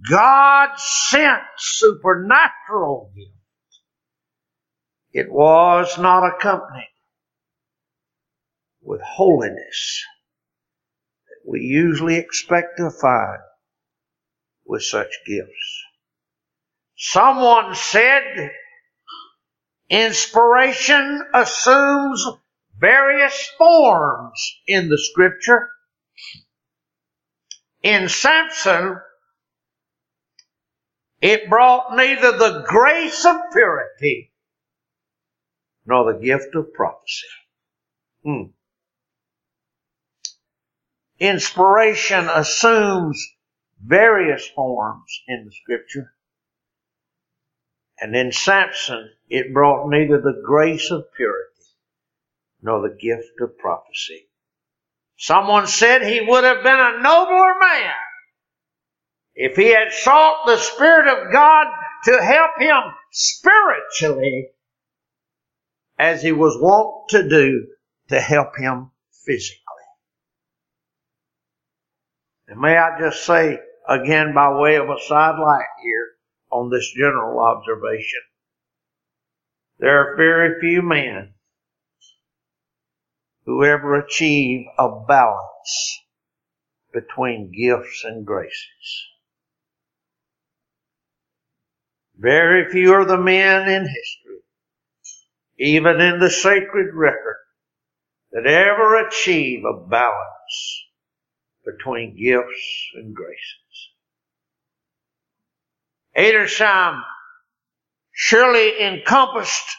God 0.08 0.70
sent 0.76 1.42
supernatural 1.56 3.10
gift, 3.16 3.30
it 5.12 5.32
was 5.32 5.98
not 5.98 6.24
accompanied 6.26 6.92
with 8.82 9.00
holiness 9.00 10.04
we 11.46 11.60
usually 11.60 12.16
expect 12.16 12.78
to 12.78 12.90
find 12.90 13.40
with 14.66 14.82
such 14.82 15.10
gifts. 15.26 15.84
Someone 16.96 17.74
said 17.74 18.50
inspiration 19.90 21.22
assumes 21.34 22.26
various 22.78 23.50
forms 23.58 24.60
in 24.66 24.88
the 24.88 24.98
scripture. 24.98 25.70
In 27.82 28.08
Samson, 28.08 28.98
it 31.20 31.50
brought 31.50 31.94
neither 31.94 32.32
the 32.32 32.64
grace 32.66 33.24
of 33.24 33.36
purity 33.52 34.32
nor 35.86 36.12
the 36.12 36.18
gift 36.18 36.54
of 36.54 36.72
prophecy. 36.72 37.26
Hmm. 38.24 38.42
Inspiration 41.18 42.28
assumes 42.28 43.24
various 43.82 44.46
forms 44.48 45.22
in 45.28 45.44
the 45.44 45.52
scripture. 45.52 46.14
And 48.00 48.16
in 48.16 48.32
Samson, 48.32 49.10
it 49.28 49.54
brought 49.54 49.88
neither 49.88 50.20
the 50.20 50.42
grace 50.44 50.90
of 50.90 51.12
purity 51.16 51.50
nor 52.60 52.82
the 52.82 52.96
gift 52.96 53.40
of 53.40 53.58
prophecy. 53.58 54.28
Someone 55.16 55.66
said 55.66 56.02
he 56.02 56.20
would 56.20 56.44
have 56.44 56.62
been 56.62 56.80
a 56.80 57.00
nobler 57.00 57.54
man 57.60 57.94
if 59.34 59.56
he 59.56 59.68
had 59.68 59.92
sought 59.92 60.46
the 60.46 60.56
Spirit 60.56 61.08
of 61.08 61.32
God 61.32 61.66
to 62.04 62.22
help 62.22 62.52
him 62.58 62.82
spiritually 63.10 64.48
as 65.98 66.22
he 66.22 66.32
was 66.32 66.56
wont 66.60 67.08
to 67.10 67.28
do 67.28 67.66
to 68.08 68.20
help 68.20 68.56
him 68.56 68.90
physically. 69.24 69.63
And 72.54 72.62
may 72.62 72.78
I 72.78 72.96
just 73.00 73.26
say 73.26 73.58
again 73.88 74.32
by 74.32 74.56
way 74.56 74.76
of 74.76 74.88
a 74.88 75.00
sidelight 75.08 75.66
here 75.82 76.10
on 76.52 76.70
this 76.70 76.88
general 76.96 77.40
observation, 77.40 78.20
there 79.80 79.98
are 79.98 80.16
very 80.16 80.60
few 80.60 80.80
men 80.80 81.34
who 83.44 83.64
ever 83.64 83.96
achieve 83.96 84.66
a 84.78 84.88
balance 84.88 86.00
between 86.92 87.50
gifts 87.50 88.04
and 88.04 88.24
graces. 88.24 89.08
Very 92.16 92.70
few 92.70 92.92
are 92.92 93.04
the 93.04 93.18
men 93.18 93.68
in 93.68 93.82
history, 93.82 94.44
even 95.58 96.00
in 96.00 96.20
the 96.20 96.30
sacred 96.30 96.94
record, 96.94 97.38
that 98.30 98.46
ever 98.46 99.08
achieve 99.08 99.64
a 99.64 99.88
balance 99.88 100.84
between 101.64 102.16
gifts 102.16 102.90
and 102.94 103.14
graces. 103.14 103.90
Edersheim 106.16 106.94
um, 106.94 107.04
surely 108.12 108.80
encompassed 108.80 109.76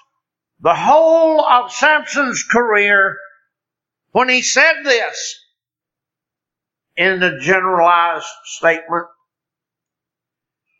the 0.59 0.75
whole 0.75 1.41
of 1.41 1.71
Samson's 1.71 2.43
career 2.43 3.17
when 4.11 4.29
he 4.29 4.41
said 4.41 4.83
this 4.83 5.39
in 6.97 7.19
the 7.19 7.39
generalized 7.39 8.27
statement. 8.45 9.07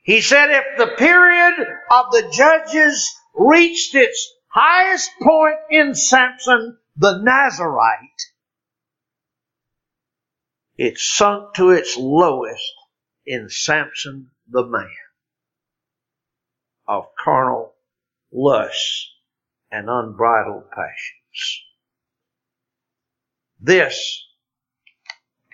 He 0.04 0.22
said 0.22 0.52
if 0.52 0.78
the 0.78 0.96
period 0.98 1.54
of 1.92 2.12
the 2.12 2.30
judges 2.34 3.12
reached 3.34 3.96
its 3.96 4.34
highest 4.48 5.10
point 5.22 5.58
in 5.70 5.96
Samson 5.96 6.78
the 6.96 7.22
Nazarite, 7.22 8.22
it 10.78 10.98
sunk 10.98 11.54
to 11.56 11.72
its 11.72 11.98
lowest 11.98 12.74
in 13.26 13.50
Samson 13.50 14.32
the 14.50 14.66
man 14.66 14.90
of 16.88 17.06
carnal 17.24 17.74
lusts 18.32 19.12
and 19.72 19.90
unbridled 19.90 20.70
passions. 20.70 21.64
This 23.60 24.24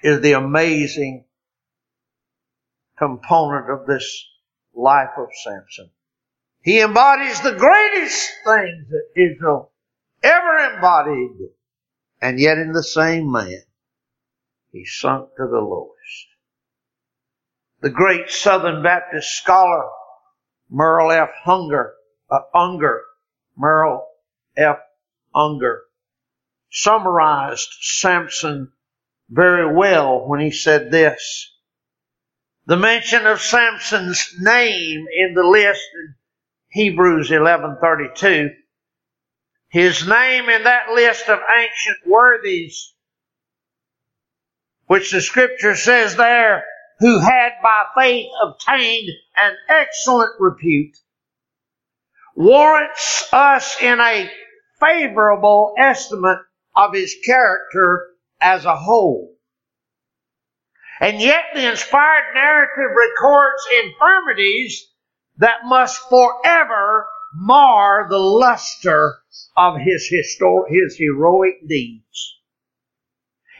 is 0.03 0.21
the 0.21 0.33
amazing 0.33 1.25
component 2.97 3.69
of 3.69 3.85
this 3.85 4.27
life 4.73 5.11
of 5.17 5.27
Samson. 5.43 5.91
He 6.63 6.81
embodies 6.81 7.41
the 7.41 7.55
greatest 7.55 8.29
things 8.43 8.87
that 8.89 9.07
Israel 9.15 9.71
ever 10.21 10.73
embodied, 10.75 11.49
and 12.21 12.39
yet 12.39 12.57
in 12.57 12.73
the 12.73 12.83
same 12.83 13.31
man 13.31 13.63
he 14.71 14.85
sunk 14.85 15.29
to 15.37 15.47
the 15.47 15.59
lowest. 15.61 16.27
the 17.81 17.89
great 17.89 18.29
Southern 18.31 18.83
Baptist 18.83 19.29
scholar 19.37 19.89
Merle 20.69 21.11
F. 21.11 21.29
Hunger, 21.43 21.93
uh, 22.31 22.39
Unger, 22.55 23.03
Merle 23.57 24.07
F. 24.57 24.79
Unger, 25.35 25.83
summarized 26.71 27.69
Samson 27.81 28.71
very 29.29 29.73
well 29.75 30.27
when 30.27 30.39
he 30.41 30.51
said 30.51 30.91
this. 30.91 31.53
The 32.67 32.77
mention 32.77 33.27
of 33.27 33.41
Samson's 33.41 34.35
name 34.39 35.07
in 35.17 35.33
the 35.35 35.43
list 35.43 35.87
in 35.95 36.15
Hebrews 36.69 37.31
11:32, 37.31 38.51
his 39.69 40.07
name 40.07 40.49
in 40.49 40.63
that 40.63 40.91
list 40.93 41.29
of 41.29 41.39
ancient 41.57 41.99
worthies, 42.07 42.93
which 44.91 45.13
the 45.13 45.21
scripture 45.21 45.73
says 45.73 46.17
there, 46.17 46.65
who 46.99 47.17
had 47.17 47.53
by 47.63 47.85
faith 47.95 48.27
obtained 48.43 49.07
an 49.37 49.53
excellent 49.69 50.31
repute, 50.37 50.97
warrants 52.35 53.25
us 53.31 53.81
in 53.81 54.01
a 54.01 54.29
favorable 54.81 55.73
estimate 55.77 56.39
of 56.75 56.93
his 56.93 57.15
character 57.25 58.05
as 58.41 58.65
a 58.65 58.75
whole. 58.75 59.33
And 60.99 61.21
yet 61.21 61.45
the 61.53 61.69
inspired 61.69 62.33
narrative 62.33 62.93
records 62.93 63.63
infirmities 63.85 64.89
that 65.37 65.63
must 65.63 66.01
forever 66.09 67.07
mar 67.33 68.07
the 68.09 68.19
luster 68.19 69.19
of 69.55 69.77
his, 69.77 70.11
histor- 70.11 70.67
his 70.67 70.97
heroic 70.97 71.65
deeds. 71.65 72.40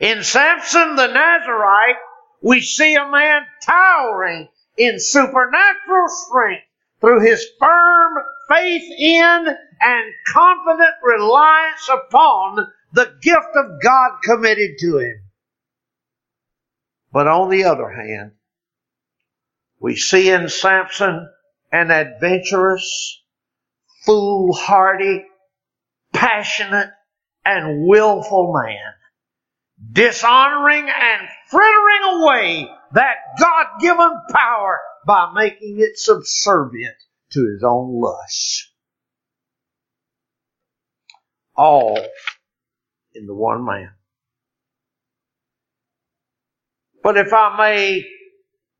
In 0.02 0.24
Samson 0.24 0.96
the 0.96 1.14
Nazarite, 1.14 1.98
we 2.42 2.60
see 2.60 2.96
a 2.96 3.08
man 3.08 3.44
towering 3.62 4.50
in 4.76 5.00
supernatural 5.00 6.08
strength 6.08 6.64
through 7.00 7.22
his 7.22 7.46
firm 7.60 8.14
faith 8.50 8.92
in 8.98 9.46
and 9.80 10.14
confident 10.28 10.96
reliance 11.04 11.88
upon 11.88 12.68
the 12.94 13.16
gift 13.22 13.56
of 13.56 13.80
God 13.80 14.18
committed 14.24 14.72
to 14.80 14.98
him. 14.98 15.22
But 17.14 17.28
on 17.28 17.52
the 17.52 17.66
other 17.66 17.90
hand, 17.90 18.32
we 19.80 19.96
see 19.96 20.32
in 20.32 20.50
Samson 20.50 21.30
an 21.72 21.92
adventurous, 21.92 23.22
foolhardy, 24.04 25.26
passionate, 26.12 26.90
and 27.46 27.86
willful 27.88 28.52
man, 28.52 28.94
dishonoring 29.91 30.88
and 30.89 31.28
frittering 31.50 32.22
away 32.22 32.70
that 32.94 33.15
God-given 33.39 34.22
power 34.32 34.80
by 35.06 35.32
making 35.34 35.78
it 35.80 35.98
subservient 35.98 36.96
to 37.32 37.52
his 37.54 37.63
own 37.63 38.00
lusts. 38.02 38.72
All 41.56 41.98
in 43.13 43.26
the 43.26 43.36
one 43.36 43.65
man. 43.65 43.91
But 47.04 47.17
if 47.17 47.34
I 47.34 47.58
may, 47.58 48.06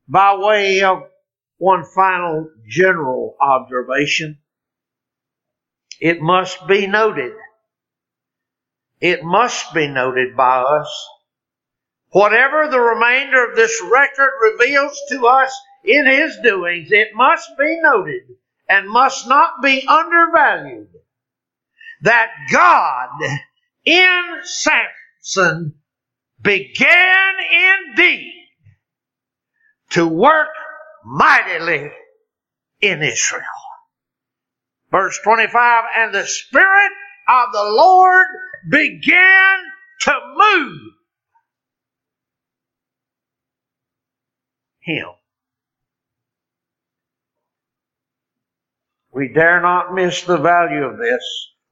by 0.08 0.36
way 0.36 0.82
of 0.82 1.02
one 1.58 1.84
final 1.94 2.48
general 2.68 3.36
observation, 3.40 4.38
it 6.00 6.20
must 6.20 6.66
be 6.66 6.86
noted, 6.86 7.32
it 9.02 9.24
must 9.24 9.74
be 9.74 9.88
noted 9.88 10.36
by 10.36 10.62
us, 10.62 11.08
whatever 12.10 12.68
the 12.68 12.80
remainder 12.80 13.50
of 13.50 13.56
this 13.56 13.82
record 13.90 14.30
reveals 14.40 14.96
to 15.10 15.26
us 15.26 15.52
in 15.84 16.06
his 16.06 16.38
doings, 16.44 16.92
it 16.92 17.08
must 17.12 17.50
be 17.58 17.80
noted 17.82 18.22
and 18.68 18.88
must 18.88 19.28
not 19.28 19.60
be 19.60 19.84
undervalued 19.88 20.86
that 22.02 22.30
God 22.52 23.08
in 23.84 24.22
Samson 24.44 25.74
began 26.40 27.34
indeed 27.90 28.46
to 29.90 30.06
work 30.06 30.48
mightily 31.04 31.90
in 32.80 33.02
Israel. 33.02 33.42
Verse 34.92 35.18
25, 35.24 35.84
and 35.96 36.14
the 36.14 36.24
Spirit 36.24 36.92
of 37.28 37.52
the 37.52 37.64
Lord 37.64 38.26
began 38.68 39.58
to 40.00 40.12
move 40.36 40.80
him. 44.80 45.08
We 49.12 49.28
dare 49.28 49.60
not 49.60 49.94
miss 49.94 50.22
the 50.22 50.38
value 50.38 50.84
of 50.84 50.98
this. 50.98 51.22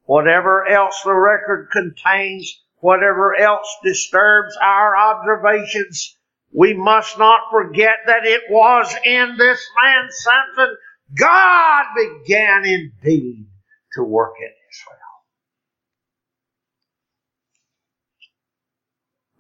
Whatever 0.05 0.67
else 0.67 1.01
the 1.05 1.15
record 1.15 1.71
contains, 1.73 2.63
whatever 2.79 3.35
else 3.37 3.69
disturbs 3.83 4.57
our 4.61 4.97
observations, 4.97 6.17
we 6.53 6.75
must 6.75 7.19
not 7.19 7.43
forget 7.51 7.97
that 8.07 8.27
it 8.27 8.43
was 8.51 8.95
in 9.05 9.37
this 9.39 9.65
man 9.83 10.09
Samson 10.11 10.77
God 11.15 11.85
began 11.97 12.65
indeed 12.65 13.47
to 13.95 14.03
work 14.05 14.35
in 14.39 14.51
Israel. 14.71 15.10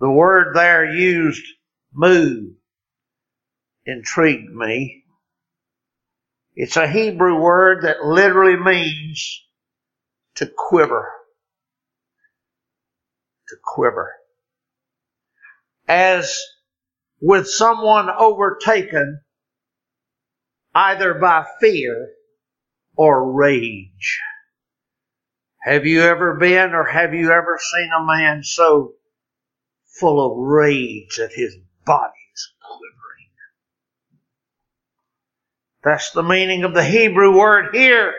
The 0.00 0.10
word 0.10 0.54
there 0.56 0.90
used, 0.90 1.44
move, 1.92 2.54
intrigued 3.84 4.54
me. 4.54 5.04
It's 6.54 6.76
a 6.76 6.88
Hebrew 6.88 7.38
word 7.40 7.82
that 7.84 8.04
literally 8.04 8.56
means 8.56 9.44
to 10.36 10.50
quiver. 10.56 11.06
To 13.48 13.56
quiver. 13.62 14.12
As 15.86 16.34
with 17.20 17.48
someone 17.48 18.08
overtaken 18.10 19.20
either 20.74 21.14
by 21.14 21.44
fear 21.60 22.10
or 22.96 23.32
rage. 23.32 24.20
Have 25.62 25.84
you 25.84 26.02
ever 26.02 26.36
been 26.36 26.72
or 26.72 26.84
have 26.84 27.12
you 27.12 27.30
ever 27.30 27.58
seen 27.60 27.90
a 27.98 28.06
man 28.06 28.42
so 28.42 28.94
full 29.98 30.24
of 30.24 30.38
rage 30.38 31.16
that 31.18 31.32
his 31.32 31.56
body 31.84 32.12
is 32.34 32.52
quivering? 32.60 33.30
That's 35.82 36.10
the 36.10 36.22
meaning 36.22 36.64
of 36.64 36.74
the 36.74 36.84
Hebrew 36.84 37.38
word 37.38 37.74
here. 37.74 38.12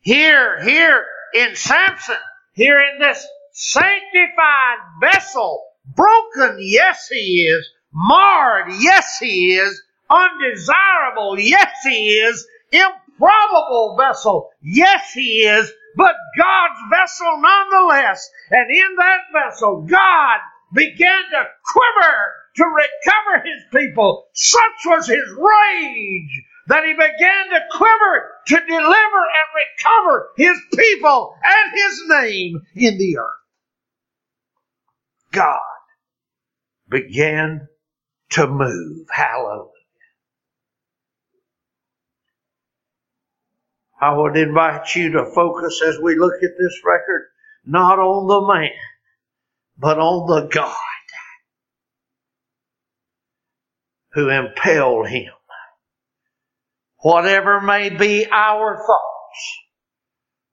Here, 0.00 0.62
here 0.62 1.04
in 1.34 1.56
Samson, 1.56 2.16
here 2.52 2.78
in 2.78 3.00
this 3.00 3.26
sanctified 3.52 4.78
vessel, 5.00 5.64
broken, 5.96 6.58
yes 6.60 7.08
he 7.08 7.48
is, 7.48 7.68
marred, 7.92 8.72
yes 8.80 9.18
he 9.18 9.54
is, 9.54 9.82
undesirable, 10.10 11.38
yes 11.38 11.70
he 11.84 12.10
is, 12.18 12.46
improbable 12.70 13.96
vessel, 13.98 14.50
yes 14.62 15.12
he 15.14 15.46
is, 15.46 15.70
but 15.96 16.14
God's 16.36 16.80
vessel 16.90 17.40
nonetheless. 17.40 18.30
And 18.50 18.70
in 18.70 18.96
that 18.96 19.20
vessel, 19.32 19.82
God 19.82 20.38
began 20.74 21.22
to 21.30 21.44
quiver 21.64 22.34
to 22.56 22.64
recover 22.64 23.44
his 23.44 23.62
people. 23.72 24.26
Such 24.34 24.60
was 24.86 25.06
his 25.06 25.30
rage 25.30 26.42
that 26.68 26.84
he 26.84 26.92
began 26.92 27.50
to 27.50 27.60
quiver 27.70 28.32
to 28.48 28.56
deliver 28.66 28.82
and 28.82 29.48
recover 29.56 30.28
his 30.36 30.58
people 30.76 31.34
and 31.44 31.72
his 31.74 32.02
name 32.08 32.62
in 32.74 32.98
the 32.98 33.18
earth. 33.18 33.26
God 35.32 35.60
began 36.88 37.68
to 38.30 38.46
move. 38.46 39.06
Hallelujah. 39.10 39.70
I 44.00 44.12
would 44.16 44.36
invite 44.36 44.94
you 44.94 45.12
to 45.12 45.24
focus 45.34 45.80
as 45.86 45.98
we 45.98 46.18
look 46.18 46.34
at 46.42 46.58
this 46.58 46.80
record, 46.84 47.28
not 47.64 47.98
on 47.98 48.26
the 48.26 48.52
man, 48.52 48.70
but 49.78 49.98
on 49.98 50.26
the 50.26 50.48
God 50.48 50.76
who 54.12 54.28
impelled 54.28 55.08
him. 55.08 55.32
Whatever 57.02 57.60
may 57.60 57.90
be 57.90 58.26
our 58.30 58.76
thoughts, 58.76 59.58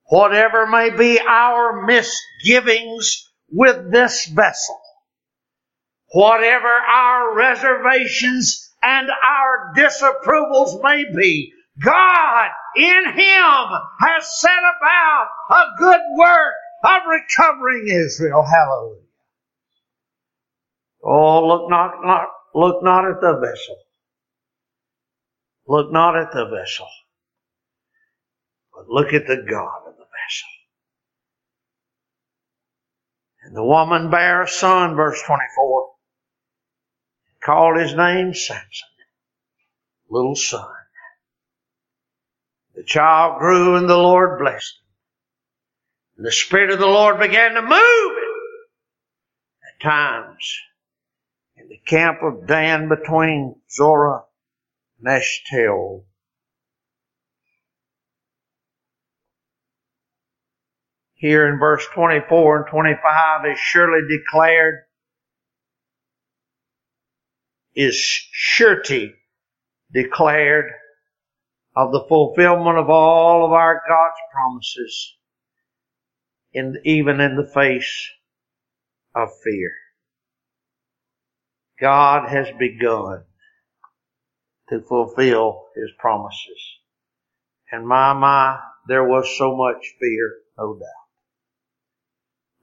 whatever 0.06 0.68
may 0.68 0.90
be 0.90 1.20
our 1.20 1.86
misgivings 1.86 3.32
with 3.50 3.92
this 3.92 4.26
vessel, 4.26 4.82
whatever 6.14 6.68
our 6.68 7.36
reservations 7.36 8.70
and 8.84 9.08
our 9.10 9.74
disapprovals 9.78 10.82
may 10.84 11.06
be, 11.16 11.54
God 11.84 12.50
in 12.76 13.06
Him 13.14 13.80
has 14.00 14.40
set 14.40 14.52
about 14.52 15.28
a 15.52 15.64
good 15.78 16.02
work 16.18 16.54
of 16.84 17.02
recovering 17.10 17.88
Israel. 17.88 18.44
Hallelujah. 18.44 19.11
Oh, 21.04 21.48
look 21.48 21.70
not, 21.70 22.04
not, 22.04 22.28
look 22.54 22.84
not 22.84 23.06
at 23.10 23.22
the 23.22 23.40
vessel, 23.40 23.78
Look 25.68 25.92
not 25.92 26.18
at 26.18 26.32
the 26.34 26.46
vessel, 26.46 26.88
but 28.74 28.90
look 28.90 29.14
at 29.14 29.26
the 29.26 29.38
God 29.38 29.88
of 29.88 29.96
the 29.96 30.04
vessel. 30.04 30.50
And 33.44 33.56
the 33.56 33.64
woman 33.64 34.10
bare 34.10 34.44
a 34.44 34.48
son, 34.48 34.96
verse 34.96 35.22
24, 35.26 35.90
called 37.44 37.80
his 37.80 37.96
name 37.96 38.34
Samson, 38.34 38.90
little 40.10 40.36
son. 40.36 40.68
The 42.76 42.84
child 42.84 43.40
grew 43.40 43.76
and 43.76 43.88
the 43.90 43.98
Lord 43.98 44.40
blessed 44.40 44.76
him. 44.78 46.18
And 46.18 46.26
the 46.26 46.32
Spirit 46.32 46.72
of 46.72 46.80
the 46.80 46.86
Lord 46.86 47.20
began 47.20 47.54
to 47.54 47.62
move 47.62 47.72
him 47.72 48.36
at 49.68 49.82
times 49.82 50.60
in 51.62 51.70
the 51.70 51.78
camp 51.86 52.20
of 52.24 52.48
Dan 52.48 52.90
between 52.90 53.56
Zorah 53.70 54.24
and 55.00 55.08
Eshtaol. 55.08 56.06
Here 61.14 61.48
in 61.48 61.60
verse 61.60 61.86
24 61.94 62.58
and 62.58 62.68
25 62.68 63.46
is 63.52 63.60
surely 63.60 64.02
declared, 64.08 64.80
is 67.76 67.96
surety 67.96 69.14
declared 69.94 70.72
of 71.76 71.92
the 71.92 72.04
fulfillment 72.10 72.78
of 72.78 72.90
all 72.90 73.46
of 73.46 73.52
our 73.52 73.82
God's 73.88 74.20
promises, 74.34 75.18
in, 76.54 76.76
even 76.84 77.20
in 77.22 77.36
the 77.36 77.50
face 77.54 78.10
of 79.16 79.30
fear. 79.44 79.72
God 81.82 82.30
has 82.30 82.48
begun 82.60 83.24
to 84.70 84.82
fulfill 84.88 85.66
His 85.76 85.90
promises. 85.98 86.62
And 87.72 87.88
my, 87.88 88.14
my, 88.14 88.60
there 88.88 89.04
was 89.04 89.36
so 89.38 89.56
much 89.56 89.84
fear, 90.00 90.34
no 90.58 90.76
doubt. 90.76 91.02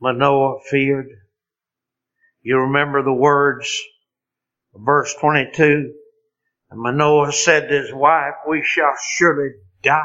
Manoah 0.01 0.61
feared. 0.71 1.09
You 2.43 2.59
remember 2.59 3.03
the 3.03 3.13
words, 3.13 3.69
verse 4.75 5.15
22, 5.21 5.93
and 6.71 6.81
Manoah 6.81 7.33
said 7.33 7.69
to 7.69 7.83
his 7.83 7.93
wife, 7.93 8.35
we 8.49 8.63
shall 8.63 8.93
surely 9.17 9.51
die. 9.83 10.03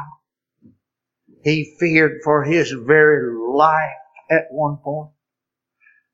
He 1.43 1.75
feared 1.79 2.21
for 2.23 2.43
his 2.43 2.71
very 2.71 3.31
life 3.37 3.91
at 4.31 4.45
one 4.49 4.77
point. 4.77 5.11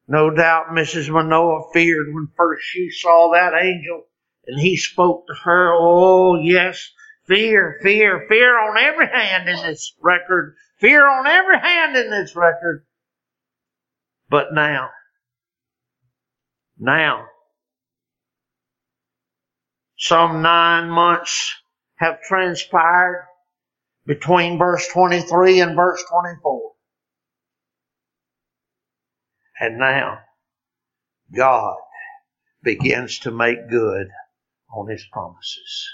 No 0.10 0.32
doubt 0.32 0.70
Mrs. 0.72 1.08
Manoah 1.08 1.72
feared 1.72 2.08
when 2.12 2.30
first 2.36 2.64
she 2.66 2.90
saw 2.90 3.32
that 3.32 3.54
angel 3.54 4.06
and 4.48 4.60
he 4.60 4.76
spoke 4.76 5.28
to 5.28 5.36
her. 5.44 5.72
Oh 5.72 6.36
yes, 6.42 6.90
fear, 7.28 7.78
fear, 7.84 8.26
fear 8.28 8.60
on 8.60 8.76
every 8.76 9.08
hand 9.08 9.48
in 9.48 9.58
this 9.58 9.96
record. 10.02 10.56
Fear 10.80 11.08
on 11.08 11.28
every 11.28 11.60
hand 11.60 11.96
in 11.96 12.10
this 12.10 12.36
record. 12.36 12.88
But 14.28 14.48
now, 14.52 14.90
now, 16.80 17.26
some 19.96 20.42
nine 20.42 20.90
months 20.90 21.54
have 21.98 22.24
transpired 22.28 23.28
between 24.08 24.58
verse 24.58 24.88
23 24.88 25.62
and 25.62 25.76
verse 25.76 26.04
24. 26.10 26.69
And 29.60 29.78
now, 29.80 30.20
God 31.36 31.78
begins 32.64 33.20
to 33.20 33.32
make 33.32 33.70
good 33.70 34.08
on 34.74 34.90
His 34.90 35.06
promises. 35.12 35.90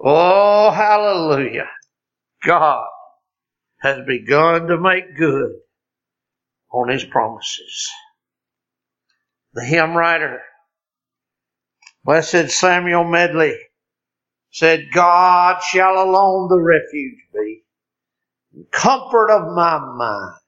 Oh, 0.00 0.70
hallelujah. 0.70 1.68
God 2.44 2.86
has 3.80 3.98
begun 4.06 4.66
to 4.68 4.78
make 4.78 5.16
good 5.16 5.52
on 6.72 6.88
His 6.88 7.04
promises. 7.04 7.90
The 9.54 9.64
hymn 9.64 9.96
writer 9.96 10.40
Blessed 12.04 12.50
Samuel 12.50 13.04
Medley 13.04 13.56
said, 14.50 14.88
God 14.94 15.62
shall 15.62 16.02
alone 16.02 16.48
the 16.48 16.60
refuge 16.60 17.18
be, 17.32 17.64
comfort 18.70 19.30
of 19.30 19.54
my 19.54 19.78
mind. 19.78 20.40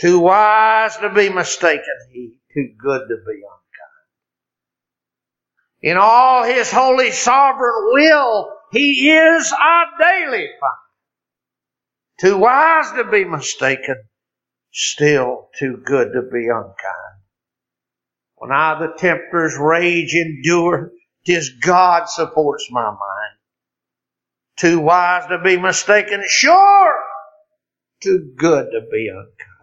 Too 0.00 0.18
wise 0.18 0.96
to 0.98 1.10
be 1.10 1.28
mistaken 1.30 1.96
he, 2.12 2.38
too 2.52 2.74
good 2.78 3.02
to 3.08 3.16
be 3.16 3.34
unkind. 3.34 3.64
In 5.82 5.96
all 5.96 6.42
his 6.42 6.70
holy 6.72 7.12
sovereign 7.12 7.92
will, 7.92 8.50
he 8.72 9.10
is 9.10 9.52
our 9.52 9.86
daily 10.00 10.48
find. 10.60 10.84
Too 12.20 12.38
wise 12.38 12.90
to 12.92 13.04
be 13.04 13.24
mistaken, 13.24 13.96
still 14.72 15.50
too 15.58 15.80
good 15.84 16.12
to 16.12 16.22
be 16.22 16.48
unkind. 16.48 17.20
When 18.36 18.50
I 18.50 18.78
the 18.80 18.94
tempter's 18.98 19.56
rage 19.56 20.14
endure, 20.14 20.90
tis 21.24 21.50
God 21.60 22.08
supports 22.08 22.68
my 22.70 22.90
mind. 22.90 23.38
Too 24.56 24.80
wise 24.80 25.26
to 25.28 25.38
be 25.38 25.56
mistaken, 25.56 26.22
sure, 26.26 26.94
too 28.02 28.32
good 28.36 28.70
to 28.72 28.80
be 28.90 29.08
unkind. 29.08 29.53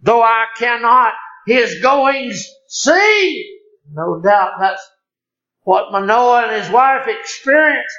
Though 0.00 0.22
I 0.22 0.46
cannot 0.56 1.14
his 1.46 1.80
goings 1.80 2.48
see, 2.68 3.60
no 3.92 4.20
doubt 4.20 4.60
that's 4.60 4.86
what 5.62 5.90
Manoah 5.92 6.44
and 6.44 6.62
his 6.62 6.70
wife 6.70 7.06
experienced. 7.08 7.96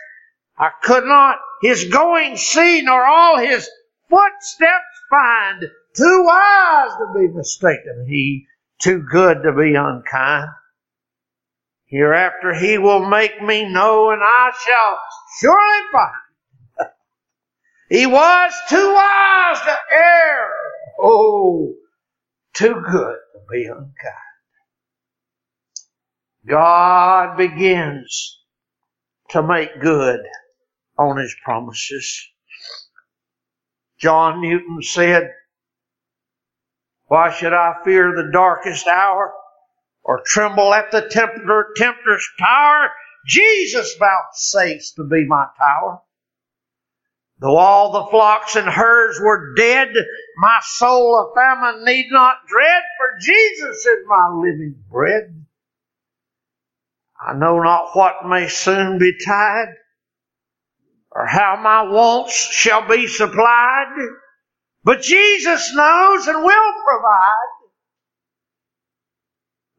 I 0.57 0.69
could 0.81 1.05
not 1.05 1.37
his 1.61 1.85
going 1.85 2.37
see, 2.37 2.81
nor 2.81 3.05
all 3.05 3.37
his 3.37 3.69
footsteps 4.09 4.85
find. 5.09 5.63
Too 5.95 6.23
wise 6.23 6.91
to 6.91 7.13
be 7.15 7.27
mistaken 7.27 8.05
he 8.07 8.45
too 8.79 9.01
good 9.01 9.43
to 9.43 9.51
be 9.51 9.75
unkind. 9.75 10.49
Hereafter 11.85 12.53
he 12.53 12.77
will 12.77 13.05
make 13.05 13.41
me 13.41 13.67
know 13.67 14.11
and 14.11 14.21
I 14.23 14.51
shall 14.65 14.99
surely 15.39 15.81
find. 15.91 16.91
he 17.89 18.05
was 18.05 18.53
too 18.69 18.93
wise 18.93 19.59
to 19.61 19.77
err. 19.91 20.49
Oh, 20.99 21.73
too 22.59 22.83
good 22.91 23.15
to 23.33 23.39
be 23.49 23.65
unkind. 23.65 23.93
God 26.45 27.37
begins 27.37 28.41
to 29.29 29.41
make 29.41 29.79
good 29.81 30.19
on 30.97 31.17
his 31.17 31.33
promises. 31.43 32.27
John 33.97 34.41
Newton 34.41 34.81
said, 34.81 35.31
why 37.07 37.31
should 37.31 37.53
I 37.53 37.75
fear 37.85 38.13
the 38.13 38.29
darkest 38.31 38.87
hour 38.87 39.33
or 40.03 40.21
tremble 40.25 40.73
at 40.73 40.91
the 40.91 41.07
tempter, 41.09 41.67
tempter's 41.77 42.27
power? 42.37 42.89
Jesus 43.25 43.95
vouchsafes 43.97 44.93
to 44.95 45.05
be 45.05 45.25
my 45.25 45.47
tower. 45.57 46.01
Though 47.39 47.55
all 47.55 47.91
the 47.91 48.11
flocks 48.11 48.55
and 48.55 48.67
herds 48.67 49.19
were 49.19 49.53
dead, 49.55 49.89
my 50.37 50.59
soul 50.61 51.17
of 51.17 51.35
famine 51.35 51.85
need 51.85 52.07
not 52.11 52.35
dread, 52.47 52.81
for 52.97 53.17
Jesus 53.21 53.85
is 53.85 54.05
my 54.07 54.29
living 54.33 54.83
bread. 54.91 55.45
I 57.25 57.33
know 57.33 57.59
not 57.61 57.95
what 57.95 58.25
may 58.27 58.47
soon 58.47 58.99
betide, 58.99 59.75
or 61.11 61.25
how 61.25 61.59
my 61.61 61.83
wants 61.83 62.33
shall 62.33 62.87
be 62.87 63.07
supplied. 63.07 63.95
But 64.83 65.01
Jesus 65.01 65.73
knows 65.73 66.27
and 66.27 66.43
will 66.43 66.73
provide. 66.85 67.59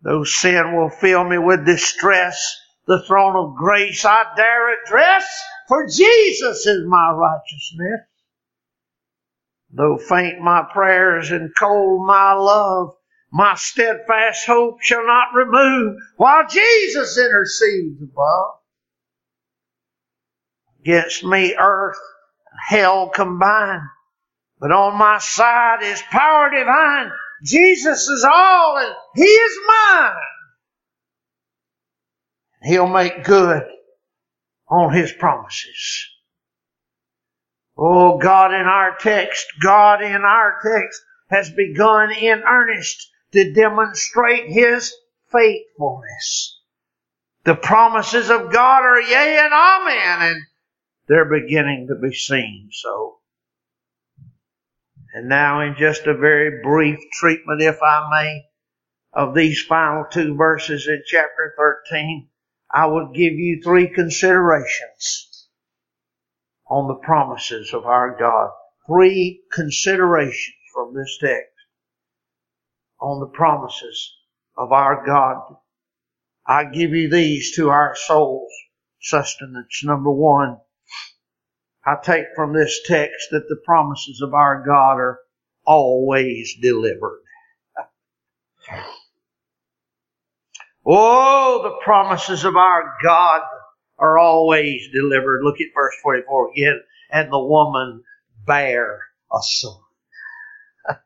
Though 0.02 0.24
sin 0.24 0.76
will 0.76 0.90
fill 0.90 1.24
me 1.24 1.38
with 1.38 1.66
distress, 1.66 2.58
the 2.86 3.02
throne 3.06 3.36
of 3.36 3.56
grace 3.56 4.04
I 4.04 4.24
dare 4.36 4.82
address, 4.82 5.42
for 5.70 5.86
Jesus 5.86 6.66
is 6.66 6.84
my 6.88 7.12
righteousness. 7.12 8.00
Though 9.70 9.98
faint 9.98 10.40
my 10.40 10.64
prayers 10.72 11.30
and 11.30 11.52
cold 11.56 12.04
my 12.08 12.32
love, 12.32 12.96
my 13.32 13.54
steadfast 13.54 14.48
hope 14.48 14.82
shall 14.82 15.06
not 15.06 15.28
remove, 15.32 15.96
while 16.16 16.48
Jesus 16.48 17.16
intercedes 17.16 18.02
above. 18.02 18.54
Against 20.80 21.22
me 21.22 21.54
earth 21.56 22.00
and 22.50 22.58
hell 22.66 23.08
combine, 23.08 23.82
but 24.58 24.72
on 24.72 24.98
my 24.98 25.18
side 25.18 25.84
is 25.84 26.02
power 26.10 26.50
divine. 26.50 27.12
Jesus 27.44 28.08
is 28.08 28.24
all 28.24 28.76
and 28.76 28.92
He 29.14 29.22
is 29.22 29.58
mine. 29.68 30.14
He'll 32.64 32.88
make 32.88 33.22
good 33.22 33.62
on 34.70 34.92
His 34.92 35.12
promises. 35.12 36.08
Oh, 37.76 38.18
God 38.18 38.54
in 38.54 38.66
our 38.66 38.96
text, 38.98 39.46
God 39.62 40.02
in 40.02 40.22
our 40.22 40.60
text 40.62 41.02
has 41.28 41.50
begun 41.50 42.12
in 42.12 42.42
earnest 42.42 43.10
to 43.32 43.52
demonstrate 43.52 44.50
His 44.50 44.94
faithfulness. 45.32 46.60
The 47.44 47.54
promises 47.54 48.30
of 48.30 48.52
God 48.52 48.82
are 48.82 49.00
yea 49.00 49.38
and 49.38 49.52
amen, 49.52 50.34
and 50.34 50.42
they're 51.08 51.24
beginning 51.24 51.88
to 51.88 51.94
be 51.94 52.14
seen 52.14 52.68
so. 52.70 53.18
And 55.14 55.28
now 55.28 55.60
in 55.60 55.74
just 55.76 56.06
a 56.06 56.14
very 56.14 56.62
brief 56.62 56.98
treatment, 57.12 57.62
if 57.62 57.82
I 57.82 58.08
may, 58.10 58.44
of 59.12 59.34
these 59.34 59.62
final 59.62 60.04
two 60.04 60.36
verses 60.36 60.86
in 60.86 61.02
chapter 61.06 61.54
13, 61.56 62.28
I 62.72 62.86
would 62.86 63.14
give 63.14 63.34
you 63.34 63.60
three 63.62 63.88
considerations 63.88 65.48
on 66.68 66.88
the 66.88 66.94
promises 66.94 67.74
of 67.74 67.84
our 67.86 68.16
God. 68.18 68.50
Three 68.86 69.42
considerations 69.52 70.56
from 70.72 70.94
this 70.94 71.18
text 71.20 71.50
on 73.00 73.20
the 73.20 73.26
promises 73.26 74.14
of 74.56 74.72
our 74.72 75.04
God. 75.04 75.56
I 76.46 76.64
give 76.64 76.92
you 76.92 77.08
these 77.08 77.56
to 77.56 77.70
our 77.70 77.96
souls 77.96 78.52
sustenance. 79.00 79.82
Number 79.84 80.10
one, 80.10 80.58
I 81.84 81.96
take 82.02 82.26
from 82.36 82.52
this 82.52 82.80
text 82.86 83.28
that 83.30 83.48
the 83.48 83.60
promises 83.64 84.20
of 84.22 84.34
our 84.34 84.62
God 84.64 84.98
are 84.98 85.20
always 85.64 86.54
delivered. 86.60 87.22
Oh, 90.92 91.60
the 91.62 91.84
promises 91.84 92.44
of 92.44 92.56
our 92.56 92.94
God 93.04 93.42
are 93.96 94.18
always 94.18 94.88
delivered. 94.92 95.44
Look 95.44 95.60
at 95.60 95.68
verse 95.72 95.94
44 96.02 96.50
again. 96.50 96.80
And 97.12 97.32
the 97.32 97.38
woman 97.38 98.02
bare 98.44 98.98
a 99.32 99.38
son. 99.40 99.78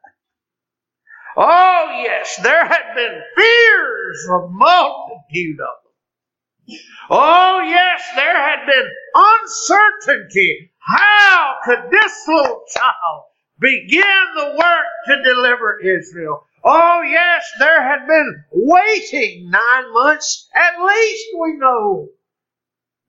oh, 1.36 2.02
yes, 2.02 2.40
there 2.42 2.64
had 2.64 2.94
been 2.94 3.20
fears, 3.36 4.28
of 4.32 4.50
multitude 4.52 5.60
of 5.60 5.76
them. 5.84 6.78
Oh, 7.10 7.60
yes, 7.62 8.02
there 8.16 8.36
had 8.36 8.64
been 8.64 8.90
uncertainty. 9.14 10.72
How 10.78 11.56
could 11.62 11.90
this 11.90 12.24
little 12.26 12.62
child 12.74 13.24
begin 13.58 14.24
the 14.34 14.54
work 14.56 14.86
to 15.08 15.22
deliver 15.22 15.78
Israel? 15.80 16.46
Oh, 16.66 17.02
yes, 17.02 17.44
there 17.58 17.82
had 17.82 18.06
been 18.06 18.44
waiting 18.50 19.50
nine 19.50 19.92
months, 19.92 20.48
at 20.56 20.82
least 20.82 21.26
we 21.38 21.58
know. 21.58 22.08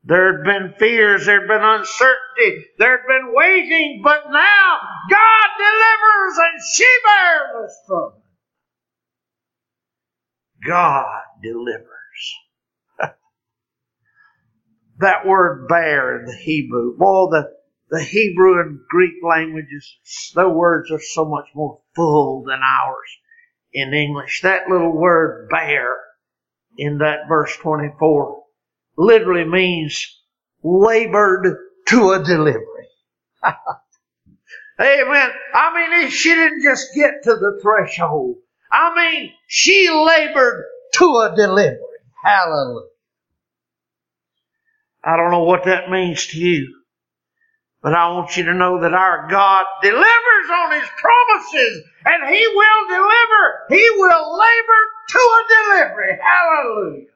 There 0.04 0.34
had 0.34 0.44
been 0.44 0.74
fears, 0.78 1.26
there 1.26 1.40
had 1.40 1.48
been 1.48 1.64
uncertainty, 1.64 2.68
there 2.78 2.98
had 2.98 3.08
been 3.08 3.34
waiting, 3.34 4.02
but 4.04 4.30
now 4.30 4.80
God 5.10 5.48
delivers 5.58 6.38
and 6.38 6.62
she 6.74 6.98
bears 7.06 7.72
a 7.72 7.88
son. 7.88 8.12
God 10.68 11.22
delivers. 11.42 12.36
that 15.00 15.26
word 15.26 15.70
bear 15.70 16.20
in 16.20 16.26
the 16.26 16.36
Hebrew, 16.36 16.98
well, 17.00 17.30
the, 17.30 17.50
the 17.90 18.04
Hebrew 18.04 18.60
and 18.60 18.80
Greek 18.90 19.14
languages, 19.24 19.98
those 20.36 20.54
words 20.54 20.92
are 20.92 21.00
so 21.00 21.24
much 21.24 21.48
more 21.56 21.80
full 21.96 22.44
than 22.44 22.60
ours 22.62 23.18
in 23.76 23.94
English. 23.94 24.42
That 24.42 24.70
little 24.70 24.92
word 24.92 25.50
bear 25.52 25.96
in 26.78 27.00
that 27.00 27.28
verse 27.28 27.56
24 27.58 28.42
literally 28.98 29.44
means 29.44 30.20
labored 30.64 31.58
to 31.90 32.12
a 32.14 32.24
delivery. 32.24 32.88
Amen. 34.80 35.30
I 35.54 36.00
mean, 36.00 36.10
she 36.10 36.34
didn't 36.34 36.64
just 36.64 36.88
get 36.96 37.24
to 37.24 37.36
the 37.36 37.60
threshold. 37.62 38.38
I 38.72 38.96
mean, 38.96 39.32
she 39.48 39.90
labored 39.90 40.64
to 40.96 41.06
a 41.18 41.34
delivery. 41.36 41.80
Hallelujah. 42.24 42.88
I 45.04 45.18
don't 45.18 45.32
know 45.32 45.44
what 45.44 45.66
that 45.66 45.90
means 45.92 46.28
to 46.28 46.40
you. 46.40 46.74
But 47.86 47.94
I 47.94 48.08
want 48.08 48.36
you 48.36 48.46
to 48.46 48.56
know 48.56 48.82
that 48.82 48.96
our 48.96 49.28
God 49.30 49.64
delivers 49.84 50.50
on 50.52 50.72
His 50.72 50.90
promises 50.98 51.84
and 52.04 52.36
He 52.36 52.48
will 52.48 52.88
deliver. 52.90 53.66
He 53.70 53.90
will 53.92 54.40
labor 54.40 54.82
to 55.10 55.20
a 55.20 55.44
delivery. 55.54 56.18
Hallelujah. 56.20 57.08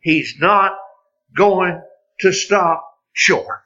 He's 0.00 0.34
not 0.38 0.72
going 1.34 1.80
to 2.20 2.32
stop 2.34 2.92
short. 3.14 3.64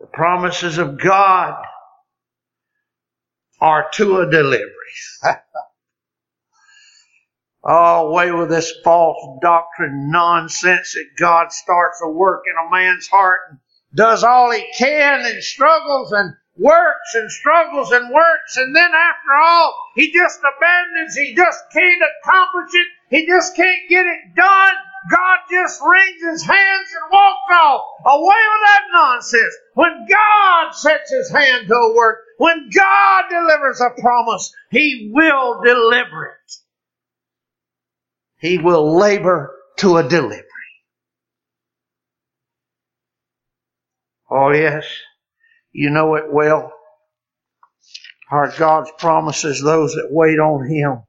The 0.00 0.06
promises 0.06 0.78
of 0.78 0.98
God 0.98 1.62
are 3.60 3.90
to 3.96 4.20
a 4.20 4.30
delivery. 4.30 4.70
Oh, 7.64 8.08
away 8.08 8.32
with 8.32 8.48
this 8.48 8.72
false 8.82 9.38
doctrine 9.40 10.10
nonsense 10.10 10.94
that 10.94 11.16
God 11.16 11.52
starts 11.52 12.00
a 12.02 12.08
work 12.08 12.42
in 12.48 12.54
a 12.56 12.70
man's 12.70 13.06
heart 13.06 13.38
and 13.50 13.58
does 13.94 14.24
all 14.24 14.50
he 14.50 14.66
can 14.76 15.24
and 15.24 15.40
struggles 15.44 16.10
and 16.10 16.34
works 16.56 17.14
and 17.14 17.30
struggles 17.30 17.92
and 17.92 18.12
works 18.12 18.56
and 18.56 18.74
then 18.74 18.90
after 18.92 19.34
all 19.40 19.74
he 19.94 20.12
just 20.12 20.40
abandons, 20.40 21.14
he 21.14 21.36
just 21.36 21.60
can't 21.72 22.02
accomplish 22.02 22.74
it, 22.74 22.86
he 23.10 23.26
just 23.28 23.54
can't 23.54 23.88
get 23.88 24.06
it 24.06 24.34
done. 24.34 24.74
God 25.08 25.38
just 25.48 25.80
wrings 25.82 26.20
his 26.20 26.42
hands 26.42 26.88
and 26.94 27.10
walks 27.12 27.52
off. 27.52 27.84
Away 28.06 28.24
with 28.24 28.62
that 28.64 28.82
nonsense. 28.92 29.54
When 29.74 30.06
God 30.08 30.74
sets 30.74 31.12
his 31.12 31.30
hand 31.30 31.68
to 31.68 31.74
a 31.74 31.94
work, 31.94 32.24
when 32.38 32.70
God 32.70 33.24
delivers 33.30 33.80
a 33.80 33.90
promise, 34.00 34.52
he 34.70 35.12
will 35.14 35.62
deliver 35.62 36.26
it. 36.26 36.56
He 38.42 38.58
will 38.58 38.98
labor 38.98 39.54
to 39.78 39.98
a 39.98 40.08
delivery. 40.08 40.42
Oh 44.28 44.50
yes, 44.50 44.84
you 45.70 45.90
know 45.90 46.16
it 46.16 46.24
well. 46.28 46.72
Our 48.32 48.52
God's 48.58 48.90
promises 48.98 49.62
those 49.62 49.94
that 49.94 50.08
wait 50.10 50.40
on 50.40 50.68
Him, 50.68 51.04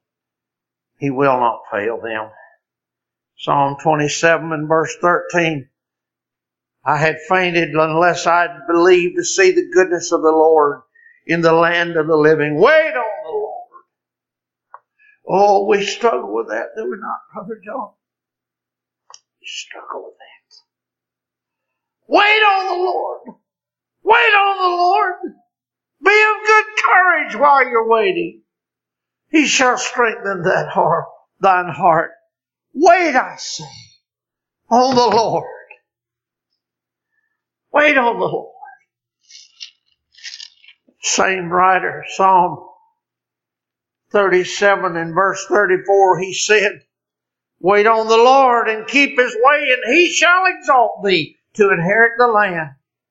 He 0.99 1.09
will 1.09 1.39
not 1.39 1.61
fail 1.71 1.99
them. 1.99 2.29
Psalm 3.39 3.77
27 3.81 4.53
and 4.53 4.67
verse 4.67 4.95
13. 5.01 5.67
I 6.85 6.97
had 6.97 7.17
fainted 7.27 7.69
unless 7.73 8.27
I'd 8.27 8.67
believed 8.67 9.15
to 9.15 9.23
see 9.23 9.51
the 9.51 9.71
goodness 9.73 10.11
of 10.11 10.21
the 10.21 10.31
Lord 10.31 10.81
in 11.25 11.41
the 11.41 11.53
land 11.53 11.95
of 11.95 12.05
the 12.05 12.15
living. 12.15 12.61
Wait 12.61 12.93
on. 12.95 13.12
Oh, 15.27 15.65
we 15.65 15.85
struggle 15.85 16.33
with 16.33 16.49
that, 16.49 16.69
do 16.75 16.83
we 16.83 16.97
not, 16.97 17.19
Brother 17.33 17.61
John? 17.63 17.91
We 19.39 19.47
struggle 19.47 20.05
with 20.05 20.15
that. 20.17 20.55
Wait 22.07 22.19
on 22.21 22.67
the 22.67 22.83
Lord. 22.83 23.21
Wait 24.03 24.13
on 24.15 24.57
the 24.57 24.77
Lord. 24.77 25.15
Be 26.03 26.11
of 26.11 26.45
good 26.45 26.65
courage 26.83 27.35
while 27.35 27.65
you're 27.65 27.87
waiting. 27.87 28.41
He 29.31 29.47
shall 29.47 29.77
strengthen 29.77 30.43
that 30.43 30.69
heart, 30.69 31.05
thine 31.39 31.69
heart. 31.69 32.11
Wait, 32.73 33.15
I 33.15 33.35
say, 33.37 33.63
on 34.69 34.95
the 34.95 35.07
Lord. 35.07 35.47
Wait 37.71 37.97
on 37.97 38.19
the 38.19 38.25
Lord. 38.25 38.53
Same 41.01 41.49
writer, 41.49 42.03
Psalm 42.09 42.67
37 44.13 44.95
and 44.95 45.13
verse 45.13 45.45
34, 45.49 46.19
he 46.19 46.33
said, 46.33 46.81
Wait 47.59 47.87
on 47.87 48.07
the 48.07 48.17
Lord 48.17 48.69
and 48.69 48.87
keep 48.87 49.17
his 49.17 49.35
way, 49.41 49.69
and 49.73 49.95
he 49.95 50.11
shall 50.11 50.43
exalt 50.45 51.03
thee 51.03 51.37
to 51.55 51.71
inherit 51.71 52.13
the 52.17 52.27
land. 52.27 52.69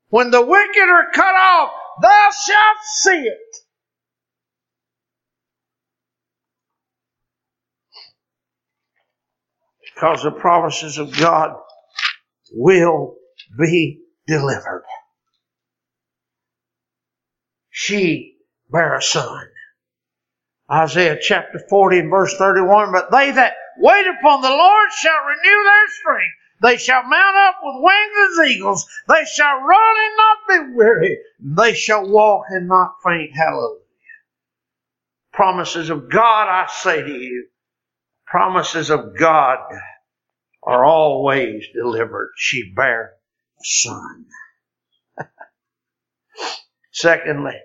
When 0.08 0.30
the 0.30 0.44
wicked 0.44 0.88
are 0.88 1.10
cut 1.12 1.34
off, 1.34 1.70
thou 2.00 2.30
shalt 2.46 2.78
see 3.02 3.22
it. 3.22 3.38
Because 9.94 10.22
the 10.22 10.30
promises 10.30 10.98
of 10.98 11.16
God 11.18 11.56
will 12.52 13.16
be 13.58 14.02
delivered. 14.26 14.84
She 17.70 18.36
bare 18.70 18.96
a 18.96 19.02
son. 19.02 19.46
Isaiah 20.72 21.18
chapter 21.20 21.58
40 21.68 21.98
and 21.98 22.10
verse 22.10 22.34
31, 22.38 22.92
but 22.92 23.10
they 23.10 23.30
that 23.32 23.54
wait 23.78 24.06
upon 24.06 24.40
the 24.40 24.48
Lord 24.48 24.88
shall 24.92 25.18
renew 25.26 25.64
their 25.64 25.88
strength. 26.00 26.34
They 26.62 26.76
shall 26.78 27.02
mount 27.02 27.36
up 27.36 27.56
with 27.62 27.82
wings 27.82 28.40
as 28.40 28.50
eagles. 28.50 28.88
They 29.08 29.24
shall 29.24 29.60
run 29.60 29.96
and 29.98 30.16
not 30.16 30.38
be 30.48 30.74
weary. 30.76 31.18
They 31.40 31.74
shall 31.74 32.08
walk 32.08 32.46
and 32.48 32.68
not 32.68 32.94
faint. 33.04 33.32
Hallelujah. 33.36 33.80
Promises 35.32 35.90
of 35.90 36.08
God, 36.10 36.48
I 36.48 36.68
say 36.70 37.02
to 37.02 37.12
you, 37.12 37.48
promises 38.26 38.90
of 38.90 39.18
God 39.18 39.58
are 40.62 40.84
always 40.84 41.64
delivered. 41.74 42.30
She 42.36 42.72
bare 42.74 43.14
a 43.58 43.64
son. 43.64 44.26
Secondly, 46.92 47.60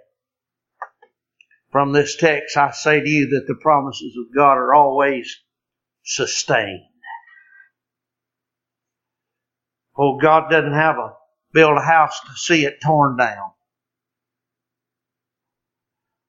from 1.78 1.92
this 1.94 2.16
text, 2.16 2.58
I 2.58 2.72
say 2.72 3.02
to 3.02 3.08
you 3.08 3.28
that 3.28 3.46
the 3.46 3.54
promises 3.54 4.18
of 4.18 4.36
God 4.36 4.54
are 4.54 4.74
always 4.74 5.32
sustained. 6.04 6.82
Oh, 9.96 10.18
God 10.20 10.50
doesn't 10.50 10.74
have 10.74 10.96
a 10.96 11.14
build 11.54 11.78
a 11.78 11.82
house 11.82 12.20
to 12.22 12.34
see 12.36 12.66
it 12.66 12.82
torn 12.84 13.16
down. 13.18 13.52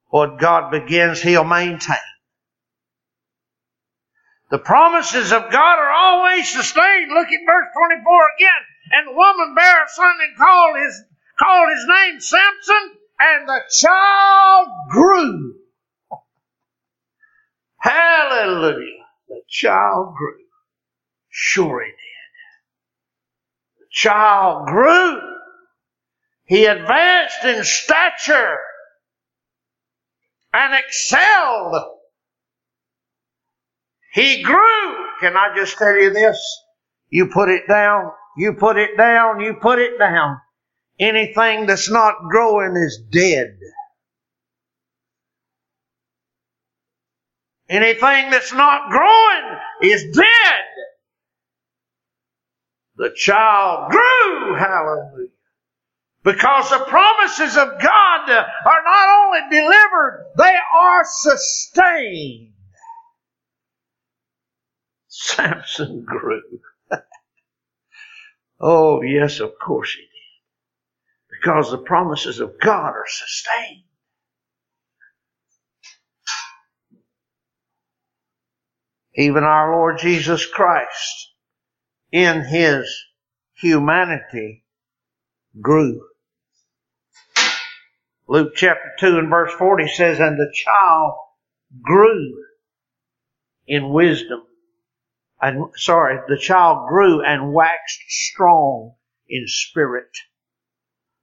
What 0.09 0.38
God 0.38 0.70
begins, 0.70 1.22
He'll 1.22 1.44
maintain. 1.44 1.96
The 4.51 4.59
promises 4.59 5.32
of 5.32 5.51
God 5.51 5.78
are 5.78 5.92
always 5.92 6.46
sustained. 6.53 7.11
Look 7.11 7.28
at 7.28 7.46
verse 7.46 7.68
24 7.74 8.28
again. 8.36 8.62
And 8.92 9.09
the 9.09 9.16
woman 9.16 9.55
bare 9.55 9.84
a 9.84 9.88
son 9.88 10.12
and 10.28 10.36
called 10.36 10.76
his, 10.76 11.05
called 11.38 11.70
his 11.74 11.86
name 11.88 12.20
Samson, 12.20 12.97
and 13.21 13.49
the 13.49 13.61
child 13.71 14.69
grew. 14.91 15.55
Hallelujah. 17.79 19.05
The 19.29 19.41
child 19.49 20.14
grew. 20.16 20.39
Sure 21.29 21.85
he 21.85 21.91
did. 21.91 21.97
The 23.81 23.87
child 23.91 24.66
grew. 24.69 25.21
He 26.45 26.64
advanced 26.64 27.45
in 27.45 27.62
stature 27.64 28.59
and 30.53 30.75
excelled. 30.75 31.77
He 34.12 34.43
grew. 34.43 35.07
Can 35.21 35.37
I 35.37 35.55
just 35.55 35.77
tell 35.77 35.95
you 35.95 36.12
this? 36.12 36.39
You 37.11 37.29
put 37.33 37.49
it 37.49 37.62
down, 37.69 38.11
you 38.37 38.55
put 38.55 38.77
it 38.77 38.97
down, 38.97 39.41
you 39.41 39.55
put 39.61 39.79
it 39.79 39.99
down. 39.99 40.39
Anything 41.01 41.66
that's 41.66 41.90
not 41.90 42.14
growing 42.28 42.76
is 42.76 42.99
dead. 43.11 43.59
Anything 47.68 48.30
that's 48.30 48.53
not 48.53 48.90
growing 48.90 49.59
is 49.82 50.16
dead. 50.16 50.64
The 52.96 53.11
child 53.14 53.90
grew, 53.90 54.55
hallelujah. 54.57 55.28
Because 56.24 56.70
the 56.70 56.84
promises 56.88 57.57
of 57.57 57.80
God 57.80 58.30
are 58.30 58.82
not 58.84 59.26
only 59.26 59.40
delivered, 59.51 60.26
they 60.36 60.55
are 60.74 61.05
sustained. 61.05 62.53
Samson 65.09 66.05
grew. 66.05 66.42
oh, 68.61 69.03
yes, 69.03 69.40
of 69.40 69.53
course 69.59 69.94
he. 69.94 70.07
Because 71.41 71.70
the 71.70 71.78
promises 71.78 72.41
of 72.41 72.59
God 72.61 72.91
are 72.91 73.07
sustained. 73.07 73.84
Even 79.14 79.45
our 79.45 79.72
Lord 79.72 79.99
Jesus 79.99 80.47
Christ, 80.47 81.32
in 82.12 82.43
his 82.45 82.89
humanity, 83.55 84.64
grew. 85.61 86.01
Luke 88.28 88.53
chapter 88.55 88.93
2 89.01 89.18
and 89.18 89.30
verse 89.30 89.53
40 89.59 89.89
says, 89.89 90.20
And 90.20 90.39
the 90.39 90.53
child 90.55 91.14
grew 91.82 92.45
in 93.66 93.93
wisdom. 93.93 94.43
And, 95.41 95.64
sorry, 95.76 96.18
the 96.28 96.39
child 96.39 96.89
grew 96.89 97.24
and 97.24 97.53
waxed 97.53 98.01
strong 98.09 98.95
in 99.28 99.45
spirit. 99.47 100.11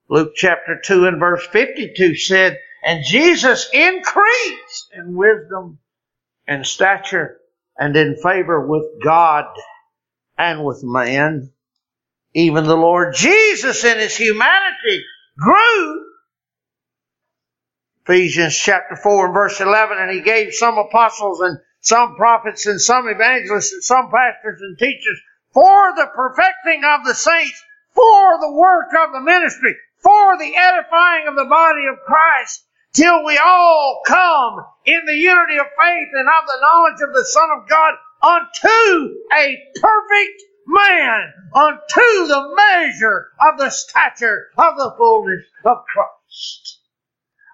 Luke 0.08 0.32
chapter 0.36 0.80
2 0.82 1.06
and 1.06 1.18
verse 1.18 1.46
52 1.48 2.14
said, 2.16 2.58
And 2.84 3.04
Jesus 3.04 3.68
increased 3.72 4.90
in 4.94 5.16
wisdom 5.16 5.78
and 6.46 6.66
stature 6.66 7.38
and 7.76 7.96
in 7.96 8.16
favor 8.22 8.66
with 8.66 8.84
God 9.02 9.46
and 10.38 10.64
with 10.64 10.82
man. 10.84 11.50
Even 12.34 12.64
the 12.64 12.76
Lord 12.76 13.14
Jesus 13.14 13.84
in 13.84 13.98
his 13.98 14.16
humanity 14.16 15.04
grew. 15.38 16.04
Ephesians 18.04 18.56
chapter 18.56 18.94
4 18.94 19.26
and 19.26 19.34
verse 19.34 19.60
11, 19.60 19.98
and 19.98 20.10
he 20.12 20.20
gave 20.20 20.54
some 20.54 20.78
apostles 20.78 21.40
and 21.40 21.58
some 21.80 22.14
prophets 22.14 22.66
and 22.66 22.80
some 22.80 23.08
evangelists 23.08 23.72
and 23.72 23.82
some 23.82 24.10
pastors 24.10 24.60
and 24.60 24.78
teachers 24.78 25.20
for 25.52 25.92
the 25.96 26.06
perfecting 26.14 26.82
of 26.84 27.04
the 27.04 27.14
saints, 27.14 27.60
for 27.94 28.38
the 28.40 28.52
work 28.52 28.88
of 29.04 29.12
the 29.12 29.20
ministry, 29.20 29.74
for 30.06 30.38
the 30.38 30.54
edifying 30.54 31.26
of 31.26 31.34
the 31.34 31.50
body 31.50 31.82
of 31.90 31.98
Christ, 32.06 32.64
till 32.92 33.24
we 33.24 33.36
all 33.38 34.02
come 34.06 34.64
in 34.84 35.00
the 35.04 35.14
unity 35.14 35.58
of 35.58 35.66
faith 35.66 36.08
and 36.14 36.28
of 36.28 36.46
the 36.46 36.60
knowledge 36.62 37.00
of 37.02 37.12
the 37.12 37.24
Son 37.24 37.48
of 37.58 37.68
God 37.68 37.94
unto 38.22 39.16
a 39.36 39.58
perfect 39.80 40.42
man, 40.68 41.32
unto 41.56 42.26
the 42.28 42.54
measure 42.54 43.26
of 43.40 43.58
the 43.58 43.70
stature 43.70 44.46
of 44.56 44.76
the 44.76 44.94
fullness 44.96 45.44
of 45.64 45.78
Christ. 45.92 46.80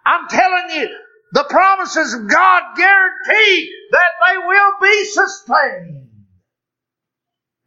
I'm 0.05 0.29
telling 0.29 0.77
you, 0.77 0.89
the 1.33 1.47
promises 1.49 2.13
of 2.13 2.29
God 2.29 2.63
guarantee 2.77 3.75
that 3.93 4.13
they 4.29 4.39
will 4.47 4.73
be 4.83 5.05
sustained. 5.07 6.11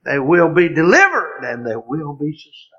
They 0.04 0.20
will 0.20 0.54
be 0.54 0.70
delivered 0.70 1.42
and 1.44 1.66
they 1.66 1.76
will 1.76 2.14
be 2.14 2.34
sustained. 2.38 2.75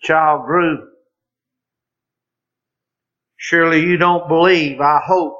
Child 0.00 0.46
grew. 0.46 0.88
Surely 3.36 3.80
you 3.80 3.96
don't 3.96 4.28
believe, 4.28 4.80
I 4.80 5.00
hope. 5.04 5.38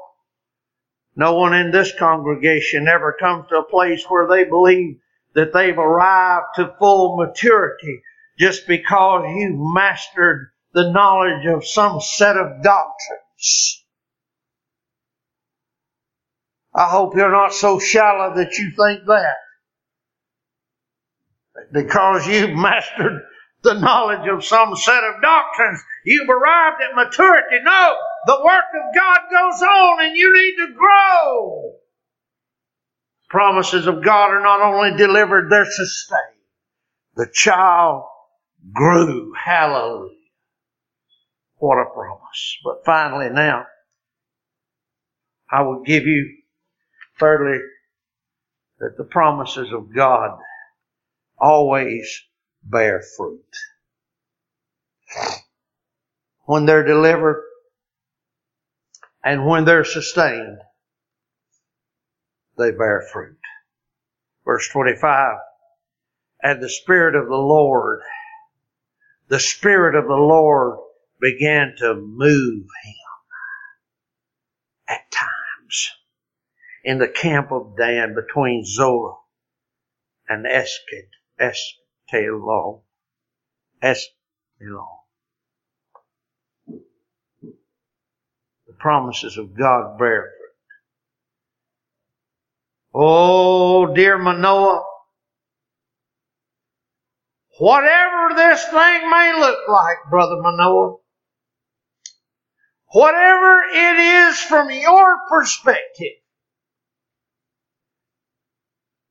No 1.15 1.33
one 1.33 1.53
in 1.53 1.71
this 1.71 1.93
congregation 1.97 2.87
ever 2.87 3.15
comes 3.19 3.47
to 3.49 3.57
a 3.57 3.69
place 3.69 4.05
where 4.07 4.27
they 4.27 4.45
believe 4.45 4.99
that 5.35 5.53
they've 5.53 5.77
arrived 5.77 6.45
to 6.55 6.73
full 6.79 7.17
maturity 7.17 8.01
just 8.37 8.67
because 8.67 9.25
you've 9.35 9.59
mastered 9.59 10.51
the 10.73 10.91
knowledge 10.91 11.45
of 11.45 11.67
some 11.67 11.99
set 11.99 12.37
of 12.37 12.63
doctrines. 12.63 13.83
I 16.73 16.87
hope 16.87 17.15
you're 17.15 17.31
not 17.31 17.53
so 17.53 17.79
shallow 17.79 18.35
that 18.35 18.57
you 18.57 18.71
think 18.71 19.05
that. 19.07 19.35
Because 21.73 22.27
you've 22.27 22.51
mastered 22.55 23.23
the 23.61 23.73
knowledge 23.73 24.27
of 24.27 24.45
some 24.45 24.75
set 24.75 25.03
of 25.03 25.21
doctrines, 25.21 25.81
you've 26.05 26.29
arrived 26.29 26.81
at 26.81 26.95
maturity. 26.95 27.57
No, 27.63 27.95
the 28.25 28.41
work 28.43 28.65
of 28.75 28.95
God 28.95 29.19
goes 29.29 29.61
on 29.61 30.05
and 30.05 30.15
you 30.15 30.33
need 30.33 30.65
to 30.65 30.73
grow. 30.73 31.75
Promises 33.29 33.85
of 33.85 34.03
God 34.03 34.31
are 34.31 34.41
not 34.41 34.61
only 34.61 34.97
delivered, 34.97 35.51
they're 35.51 35.69
sustained. 35.69 36.19
The 37.15 37.27
child 37.31 38.05
grew. 38.73 39.33
Hallelujah. 39.33 40.15
What 41.57 41.77
a 41.77 41.85
promise. 41.93 42.57
But 42.63 42.85
finally 42.85 43.29
now, 43.29 43.65
I 45.51 45.63
will 45.63 45.83
give 45.83 46.03
you, 46.03 46.37
thirdly, 47.19 47.59
that 48.79 48.95
the 48.97 49.03
promises 49.03 49.71
of 49.73 49.93
God 49.93 50.39
always 51.37 52.23
bear 52.63 53.01
fruit. 53.17 53.43
When 56.45 56.65
they're 56.65 56.85
delivered 56.85 57.43
and 59.23 59.45
when 59.45 59.65
they're 59.65 59.85
sustained, 59.85 60.59
they 62.57 62.71
bear 62.71 63.03
fruit. 63.11 63.37
Verse 64.45 64.67
25, 64.69 65.37
and 66.41 66.61
the 66.61 66.69
Spirit 66.69 67.15
of 67.15 67.27
the 67.27 67.35
Lord, 67.35 68.01
the 69.27 69.39
Spirit 69.39 69.95
of 69.95 70.05
the 70.07 70.13
Lord 70.13 70.79
began 71.21 71.75
to 71.79 71.95
move 71.95 72.63
him 72.83 72.95
at 74.87 75.11
times 75.11 75.91
in 76.83 76.97
the 76.97 77.07
camp 77.07 77.51
of 77.51 77.77
Dan 77.77 78.15
between 78.15 78.65
Zorah 78.65 79.15
and 80.27 80.45
Esked, 82.11 82.21
Estelon, 82.21 82.81
Estelon. 83.83 84.87
The 88.67 88.73
promises 88.79 89.37
of 89.37 89.57
God 89.57 89.97
bear 89.97 90.21
fruit. 90.21 90.55
Oh, 92.93 93.93
dear 93.93 94.17
Manoah, 94.17 94.83
whatever 97.59 98.35
this 98.35 98.63
thing 98.65 99.09
may 99.09 99.33
look 99.37 99.67
like, 99.67 99.97
Brother 100.09 100.41
Manoah, 100.41 100.97
Whatever 102.91 103.61
it 103.71 103.99
is 103.99 104.39
from 104.39 104.71
your 104.71 105.19
perspective, 105.29 106.17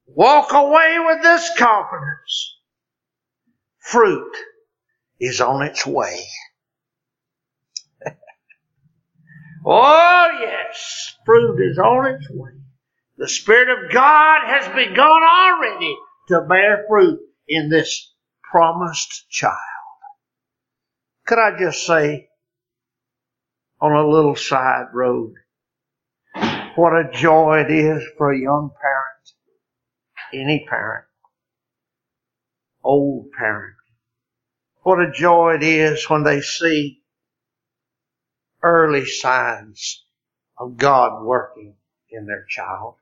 walk 0.06 0.52
away 0.52 0.98
with 0.98 1.22
this 1.22 1.56
confidence. 1.56 2.57
Fruit 3.88 4.36
is 5.18 5.40
on 5.40 5.62
its 5.62 5.86
way. 5.86 6.20
oh 9.64 10.28
yes, 10.40 11.14
fruit 11.24 11.58
is 11.70 11.78
on 11.78 12.14
its 12.14 12.28
way. 12.28 12.50
The 13.16 13.30
Spirit 13.30 13.70
of 13.70 13.90
God 13.90 14.40
has 14.44 14.68
begun 14.68 15.22
already 15.22 15.96
to 16.28 16.42
bear 16.42 16.84
fruit 16.86 17.18
in 17.48 17.70
this 17.70 18.12
promised 18.42 19.30
child. 19.30 19.56
Could 21.26 21.38
I 21.38 21.58
just 21.58 21.86
say, 21.86 22.28
on 23.80 23.92
a 23.92 24.06
little 24.06 24.36
side 24.36 24.88
road, 24.92 25.32
what 26.76 26.92
a 26.92 27.10
joy 27.10 27.64
it 27.66 27.70
is 27.70 28.02
for 28.18 28.32
a 28.32 28.38
young 28.38 28.70
parent, 28.82 29.32
any 30.34 30.66
parent, 30.68 31.06
old 32.84 33.32
parent. 33.32 33.77
What 34.82 35.00
a 35.00 35.10
joy 35.12 35.56
it 35.56 35.62
is 35.62 36.08
when 36.10 36.24
they 36.24 36.40
see 36.40 37.02
early 38.62 39.06
signs 39.06 40.04
of 40.58 40.76
God 40.76 41.24
working 41.24 41.74
in 42.10 42.26
their 42.26 42.44
child. 42.48 42.96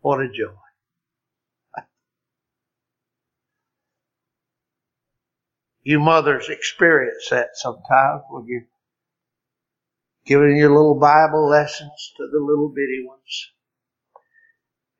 What 0.00 0.20
a 0.20 0.28
joy. 0.28 0.54
You 5.84 6.00
mothers 6.00 6.48
experience 6.48 7.28
that 7.30 7.50
sometimes 7.54 8.22
when 8.28 8.46
you're 8.46 8.66
giving 10.26 10.56
your 10.56 10.70
little 10.70 10.98
Bible 10.98 11.48
lessons 11.48 12.12
to 12.16 12.28
the 12.32 12.40
little 12.40 12.68
bitty 12.68 13.04
ones. 13.06 13.52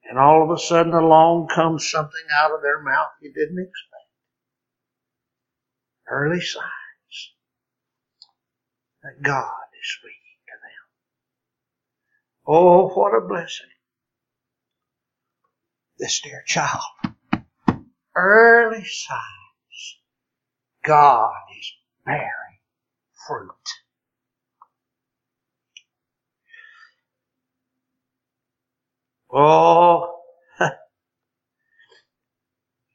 And 0.08 0.18
all 0.18 0.42
of 0.44 0.50
a 0.50 0.60
sudden 0.60 0.94
along 0.94 1.48
comes 1.54 1.90
something 1.90 2.24
out 2.32 2.52
of 2.52 2.62
their 2.62 2.82
mouth 2.82 3.10
you 3.20 3.32
didn't 3.32 3.58
expect. 3.58 3.95
Early 6.08 6.40
signs 6.40 7.34
that 9.02 9.22
God 9.22 9.44
is 9.80 9.98
speaking 9.98 10.38
to 10.46 10.52
them. 10.62 10.86
Oh, 12.46 12.88
what 12.88 13.14
a 13.16 13.26
blessing. 13.26 13.66
This 15.98 16.20
dear 16.22 16.42
child. 16.46 16.80
Early 18.16 18.84
signs. 18.84 19.98
God 20.84 21.32
is 21.58 21.72
bearing 22.04 22.60
fruit. 23.26 23.50
Oh, 29.32 30.20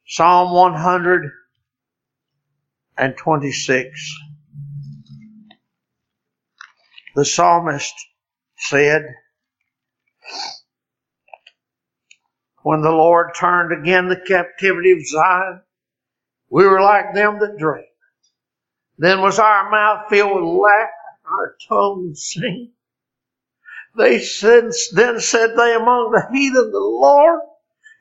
Psalm 0.07 0.53
126. 2.97 4.15
The 7.15 7.25
psalmist 7.25 7.93
said, 8.57 9.03
When 12.63 12.81
the 12.81 12.91
Lord 12.91 13.31
turned 13.35 13.71
again 13.73 14.07
the 14.07 14.21
captivity 14.27 14.91
of 14.91 15.05
Zion, 15.07 15.61
we 16.49 16.65
were 16.65 16.81
like 16.81 17.13
them 17.13 17.39
that 17.39 17.57
dream. 17.57 17.85
Then 18.97 19.21
was 19.21 19.39
our 19.39 19.69
mouth 19.71 20.07
filled 20.09 20.35
with 20.35 20.43
laughter, 20.43 20.91
our 21.25 21.55
tongue 21.67 22.13
sing. 22.15 22.71
They 23.97 24.17
then 24.43 24.71
said 24.71 25.55
they 25.57 25.75
among 25.75 26.11
the 26.11 26.27
heathen, 26.31 26.71
the 26.71 26.79
Lord 26.79 27.41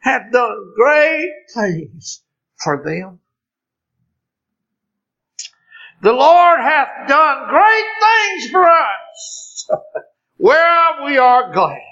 hath 0.03 0.30
done 0.32 0.72
great 0.76 1.32
things 1.55 2.22
for 2.62 2.82
them. 2.84 3.20
The 6.03 6.13
Lord 6.13 6.61
hath 6.61 7.09
done 7.09 7.49
great 7.49 7.85
things 8.01 8.51
for 8.51 8.65
us, 8.65 9.69
whereof 10.39 11.05
we 11.05 11.19
are 11.19 11.53
glad. 11.53 11.83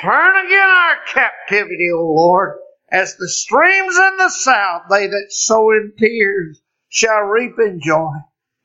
Turn 0.00 0.46
again 0.46 0.68
our 0.68 0.96
captivity, 1.12 1.90
O 1.92 2.00
Lord, 2.00 2.58
as 2.92 3.16
the 3.16 3.28
streams 3.28 3.96
in 3.96 4.16
the 4.18 4.30
south, 4.30 4.82
they 4.88 5.08
that 5.08 5.26
sow 5.30 5.72
in 5.72 5.94
tears 5.98 6.62
shall 6.88 7.22
reap 7.22 7.58
in 7.58 7.80
joy. 7.80 8.12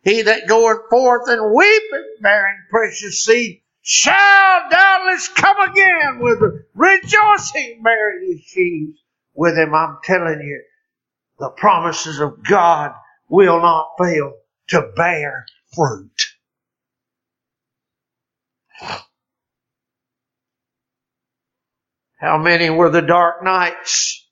He 0.03 0.21
that 0.21 0.47
goeth 0.47 0.87
forth 0.91 1.27
and 1.29 1.55
weepeth, 1.55 2.21
bearing 2.21 2.59
precious 2.69 3.25
seed, 3.25 3.63
shall 3.81 4.69
doubtless 4.69 5.29
come 5.29 5.59
again 5.71 6.19
with 6.19 6.39
rejoicing, 6.75 7.81
bearing 7.83 8.27
his 8.29 8.41
sheaves 8.41 8.99
with 9.33 9.57
him. 9.57 9.73
I'm 9.73 9.97
telling 10.03 10.41
you, 10.41 10.63
the 11.39 11.49
promises 11.49 12.19
of 12.19 12.43
God 12.43 12.93
will 13.29 13.61
not 13.61 13.89
fail 13.99 14.33
to 14.69 14.91
bear 14.95 15.45
fruit. 15.73 16.21
How 22.19 22.37
many 22.37 22.69
were 22.69 22.89
the 22.89 23.01
dark 23.01 23.43
nights 23.43 24.27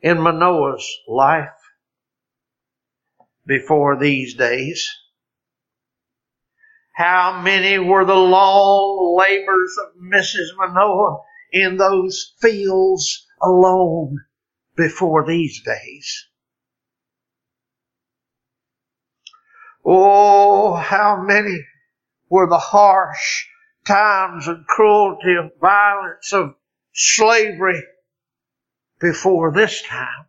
in 0.00 0.20
Manoah's 0.20 0.90
life 1.06 1.50
before 3.46 3.98
these 4.00 4.34
days? 4.34 4.88
How 6.94 7.42
many 7.42 7.78
were 7.78 8.04
the 8.04 8.14
long 8.14 9.18
labors 9.18 9.76
of 9.82 10.00
Mrs. 10.00 10.56
Manoah 10.56 11.18
in 11.52 11.76
those 11.76 12.34
fields 12.40 13.26
alone 13.42 14.24
before 14.76 15.26
these 15.26 15.62
days? 15.62 16.28
Oh, 19.84 20.74
how 20.74 21.22
many 21.22 21.66
were 22.28 22.48
the 22.48 22.58
harsh 22.58 23.46
times 23.84 24.48
and 24.48 24.66
cruelty, 24.66 25.34
and 25.38 25.50
violence, 25.60 26.32
of 26.32 26.54
slavery 26.92 27.82
before 29.00 29.52
this 29.52 29.82
time. 29.82 30.26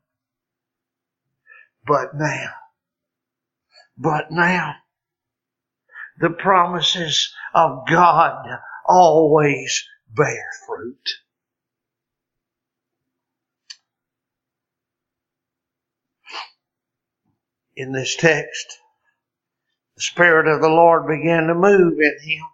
But 1.88 2.16
now, 2.16 2.52
but 3.98 4.32
now, 4.32 4.76
the 6.20 6.32
promises 6.32 7.34
of 7.54 7.88
God 7.88 8.46
always 8.88 9.88
bear 10.10 10.50
fruit. 10.66 11.10
In 17.76 17.92
this 17.92 18.16
text, 18.16 18.80
the 19.96 20.02
Spirit 20.04 20.48
of 20.48 20.62
the 20.62 20.70
Lord 20.70 21.08
began 21.08 21.48
to 21.48 21.56
move 21.56 22.00
in 22.00 22.18
him. 22.24 22.46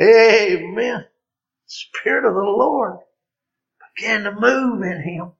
Amen. 0.00 1.04
The 1.04 1.06
Spirit 1.66 2.26
of 2.26 2.34
the 2.34 2.40
Lord 2.40 2.98
began 3.96 4.24
to 4.24 4.32
move 4.32 4.82
in 4.82 5.02
him. 5.02 5.32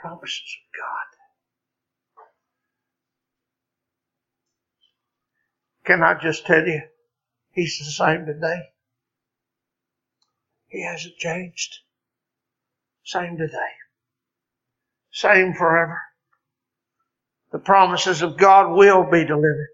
Promises 0.00 0.56
of 0.58 0.78
God. 0.78 1.16
Can 5.86 6.02
I 6.02 6.14
just 6.20 6.46
tell 6.46 6.66
you, 6.66 6.82
He's 7.52 7.78
the 7.78 7.86
same 7.86 8.26
today. 8.26 8.70
He 10.68 10.84
hasn't 10.84 11.16
changed. 11.16 11.80
Same 13.04 13.38
today. 13.38 13.56
Same 15.12 15.54
forever. 15.54 16.00
The 17.52 17.58
promises 17.58 18.22
of 18.22 18.36
God 18.36 18.76
will 18.76 19.04
be 19.10 19.24
delivered. 19.24 19.68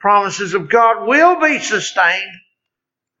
Promises 0.00 0.54
of 0.54 0.68
God 0.68 1.06
will 1.06 1.40
be 1.40 1.58
sustained. 1.58 2.32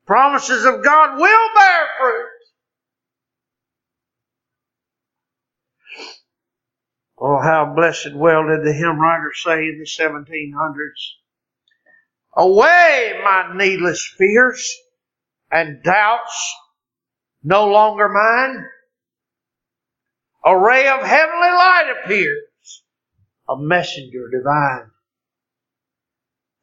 Promises 0.06 0.64
of 0.64 0.84
God 0.84 1.18
will 1.18 1.48
bear 1.54 1.86
fruit. 2.00 2.26
Oh, 7.18 7.40
how 7.40 7.72
blessed 7.74 8.14
well 8.14 8.46
did 8.46 8.64
the 8.64 8.72
hymn 8.72 9.00
writer 9.00 9.32
say 9.34 9.68
in 9.68 9.78
the 9.78 9.86
1700s. 9.86 11.14
Away 12.36 13.20
my 13.24 13.56
needless 13.56 14.06
fears 14.18 14.76
and 15.50 15.82
doubts 15.82 16.54
no 17.42 17.66
longer 17.68 18.08
mine. 18.08 18.66
A 20.44 20.58
ray 20.58 20.88
of 20.88 21.00
heavenly 21.00 21.48
light 21.48 21.94
appears, 22.04 22.42
a 23.48 23.56
messenger 23.56 24.28
divine. 24.30 24.90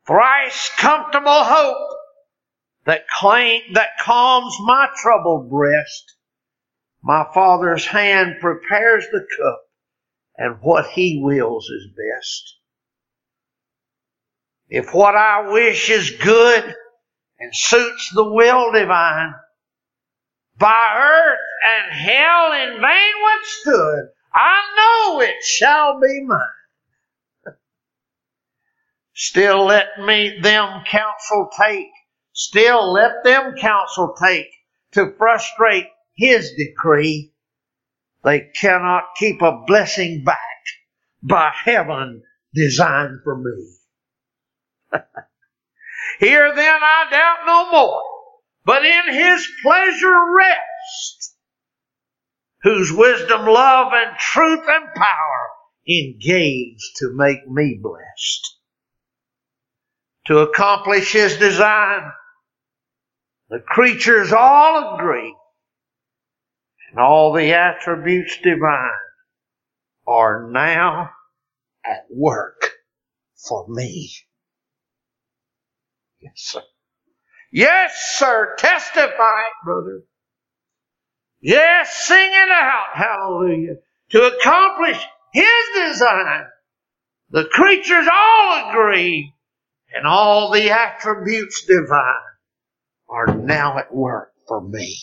Thrice 0.05 0.69
comfortable 0.77 1.43
hope 1.43 1.89
that 2.85 3.07
claim, 3.07 3.61
that 3.73 3.97
calms 4.01 4.55
my 4.61 4.89
troubled 5.01 5.49
breast. 5.49 6.15
My 7.01 7.25
Father's 7.33 7.85
hand 7.85 8.35
prepares 8.41 9.05
the 9.11 9.25
cup, 9.37 9.61
and 10.37 10.57
what 10.61 10.87
He 10.87 11.21
wills 11.23 11.69
is 11.69 11.87
best. 11.87 12.57
If 14.69 14.93
what 14.93 15.15
I 15.15 15.51
wish 15.51 15.89
is 15.89 16.09
good 16.11 16.75
and 17.39 17.55
suits 17.55 18.11
the 18.13 18.23
will 18.23 18.71
divine, 18.71 19.33
by 20.57 20.95
earth 20.97 21.39
and 21.65 21.93
hell 21.93 22.51
in 22.53 22.81
vain 22.81 23.13
withstood, 23.23 24.09
I 24.33 24.61
know 24.77 25.21
it 25.21 25.43
shall 25.43 25.99
be 25.99 26.21
mine. 26.25 26.39
Still 29.15 29.65
let 29.65 29.99
me 29.99 30.39
them 30.41 30.83
counsel 30.85 31.49
take. 31.55 31.91
Still 32.33 32.91
let 32.91 33.23
them 33.23 33.53
counsel 33.59 34.15
take 34.19 34.49
to 34.93 35.13
frustrate 35.17 35.87
his 36.15 36.53
decree. 36.57 37.33
They 38.23 38.49
cannot 38.59 39.15
keep 39.17 39.41
a 39.41 39.63
blessing 39.67 40.23
back 40.23 40.39
by 41.21 41.51
heaven 41.53 42.23
designed 42.55 43.19
for 43.23 43.37
me. 43.37 43.77
Here 46.19 46.53
then 46.55 46.79
I 46.81 47.05
doubt 47.11 47.45
no 47.45 47.71
more, 47.71 48.01
but 48.65 48.85
in 48.85 49.13
his 49.13 49.47
pleasure 49.61 50.19
rest, 50.35 51.35
whose 52.63 52.91
wisdom, 52.91 53.45
love, 53.45 53.93
and 53.93 54.17
truth 54.17 54.65
and 54.67 54.93
power 54.95 55.49
engage 55.87 56.79
to 56.95 57.11
make 57.13 57.47
me 57.47 57.79
blessed. 57.81 58.59
To 60.27 60.39
accomplish 60.39 61.11
his 61.11 61.37
design, 61.37 62.11
the 63.49 63.59
creatures 63.59 64.31
all 64.31 64.95
agree, 64.95 65.35
and 66.89 66.99
all 66.99 67.33
the 67.33 67.53
attributes 67.53 68.37
divine 68.41 68.89
are 70.07 70.49
now 70.49 71.11
at 71.85 72.05
work 72.09 72.71
for 73.35 73.67
me. 73.67 74.11
Yes, 76.21 76.33
sir. 76.35 76.61
Yes, 77.51 78.15
sir. 78.17 78.55
Testify, 78.57 79.41
brother. 79.63 80.03
Yes, 81.41 82.07
sing 82.07 82.31
it 82.31 82.49
out. 82.49 82.87
Hallelujah. 82.93 83.75
To 84.11 84.23
accomplish 84.23 85.05
His 85.33 85.65
design, 85.75 86.45
the 87.31 87.45
creatures 87.51 88.07
all 88.11 88.69
agree, 88.69 89.33
and 89.93 90.07
all 90.07 90.51
the 90.51 90.71
attributes 90.71 91.65
divine 91.65 92.15
are 93.09 93.35
now 93.35 93.77
at 93.77 93.93
work 93.93 94.33
for 94.47 94.61
me. 94.61 94.97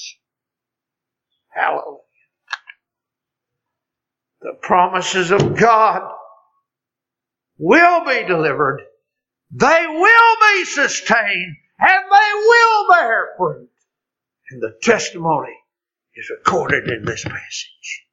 Hallelujah. 1.51 1.99
The 4.43 4.55
promises 4.63 5.31
of 5.31 5.57
God 5.57 6.11
will 7.59 8.05
be 8.05 8.27
delivered 8.27 8.81
they 9.51 9.87
will 9.89 10.37
be 10.55 10.65
sustained 10.65 11.57
and 11.81 12.05
they 12.05 12.33
will 12.35 12.93
bear 12.93 13.29
fruit. 13.37 13.71
And 14.51 14.63
the 14.63 14.77
testimony 14.83 15.57
is 16.15 16.31
recorded 16.31 16.89
in 16.89 17.05
this 17.05 17.25
passage. 17.25 18.07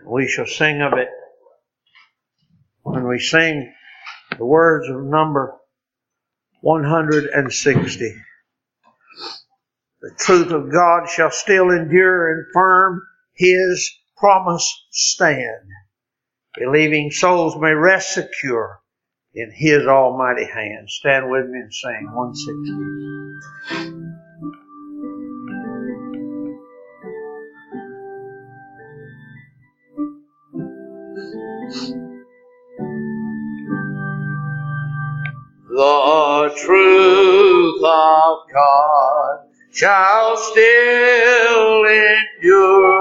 We 0.07 0.28
shall 0.28 0.47
sing 0.47 0.80
of 0.80 0.93
it 0.93 1.09
when 2.83 3.09
we 3.09 3.18
sing 3.18 3.74
the 4.39 4.45
words 4.45 4.89
of 4.89 5.03
number 5.03 5.57
160. 6.61 8.14
The 10.03 10.14
truth 10.20 10.53
of 10.53 10.72
God 10.72 11.09
shall 11.09 11.33
still 11.33 11.70
endure 11.70 12.33
and 12.33 12.47
firm 12.55 13.03
his 13.35 13.91
promise 14.16 14.72
stand. 14.93 15.66
Believing 16.57 17.11
souls 17.11 17.57
may 17.61 17.72
rest 17.72 18.14
secure 18.14 18.80
in 19.35 19.51
his 19.53 19.89
almighty 19.89 20.47
hand. 20.47 20.89
Stand 20.89 21.28
with 21.28 21.47
me 21.47 21.59
and 21.59 21.74
sing 21.74 22.09
160. 22.12 23.82
The 36.53 36.59
truth 36.59 37.82
of 37.82 38.38
God 38.53 39.38
shall 39.72 40.36
still 40.36 41.84
endure 41.86 42.91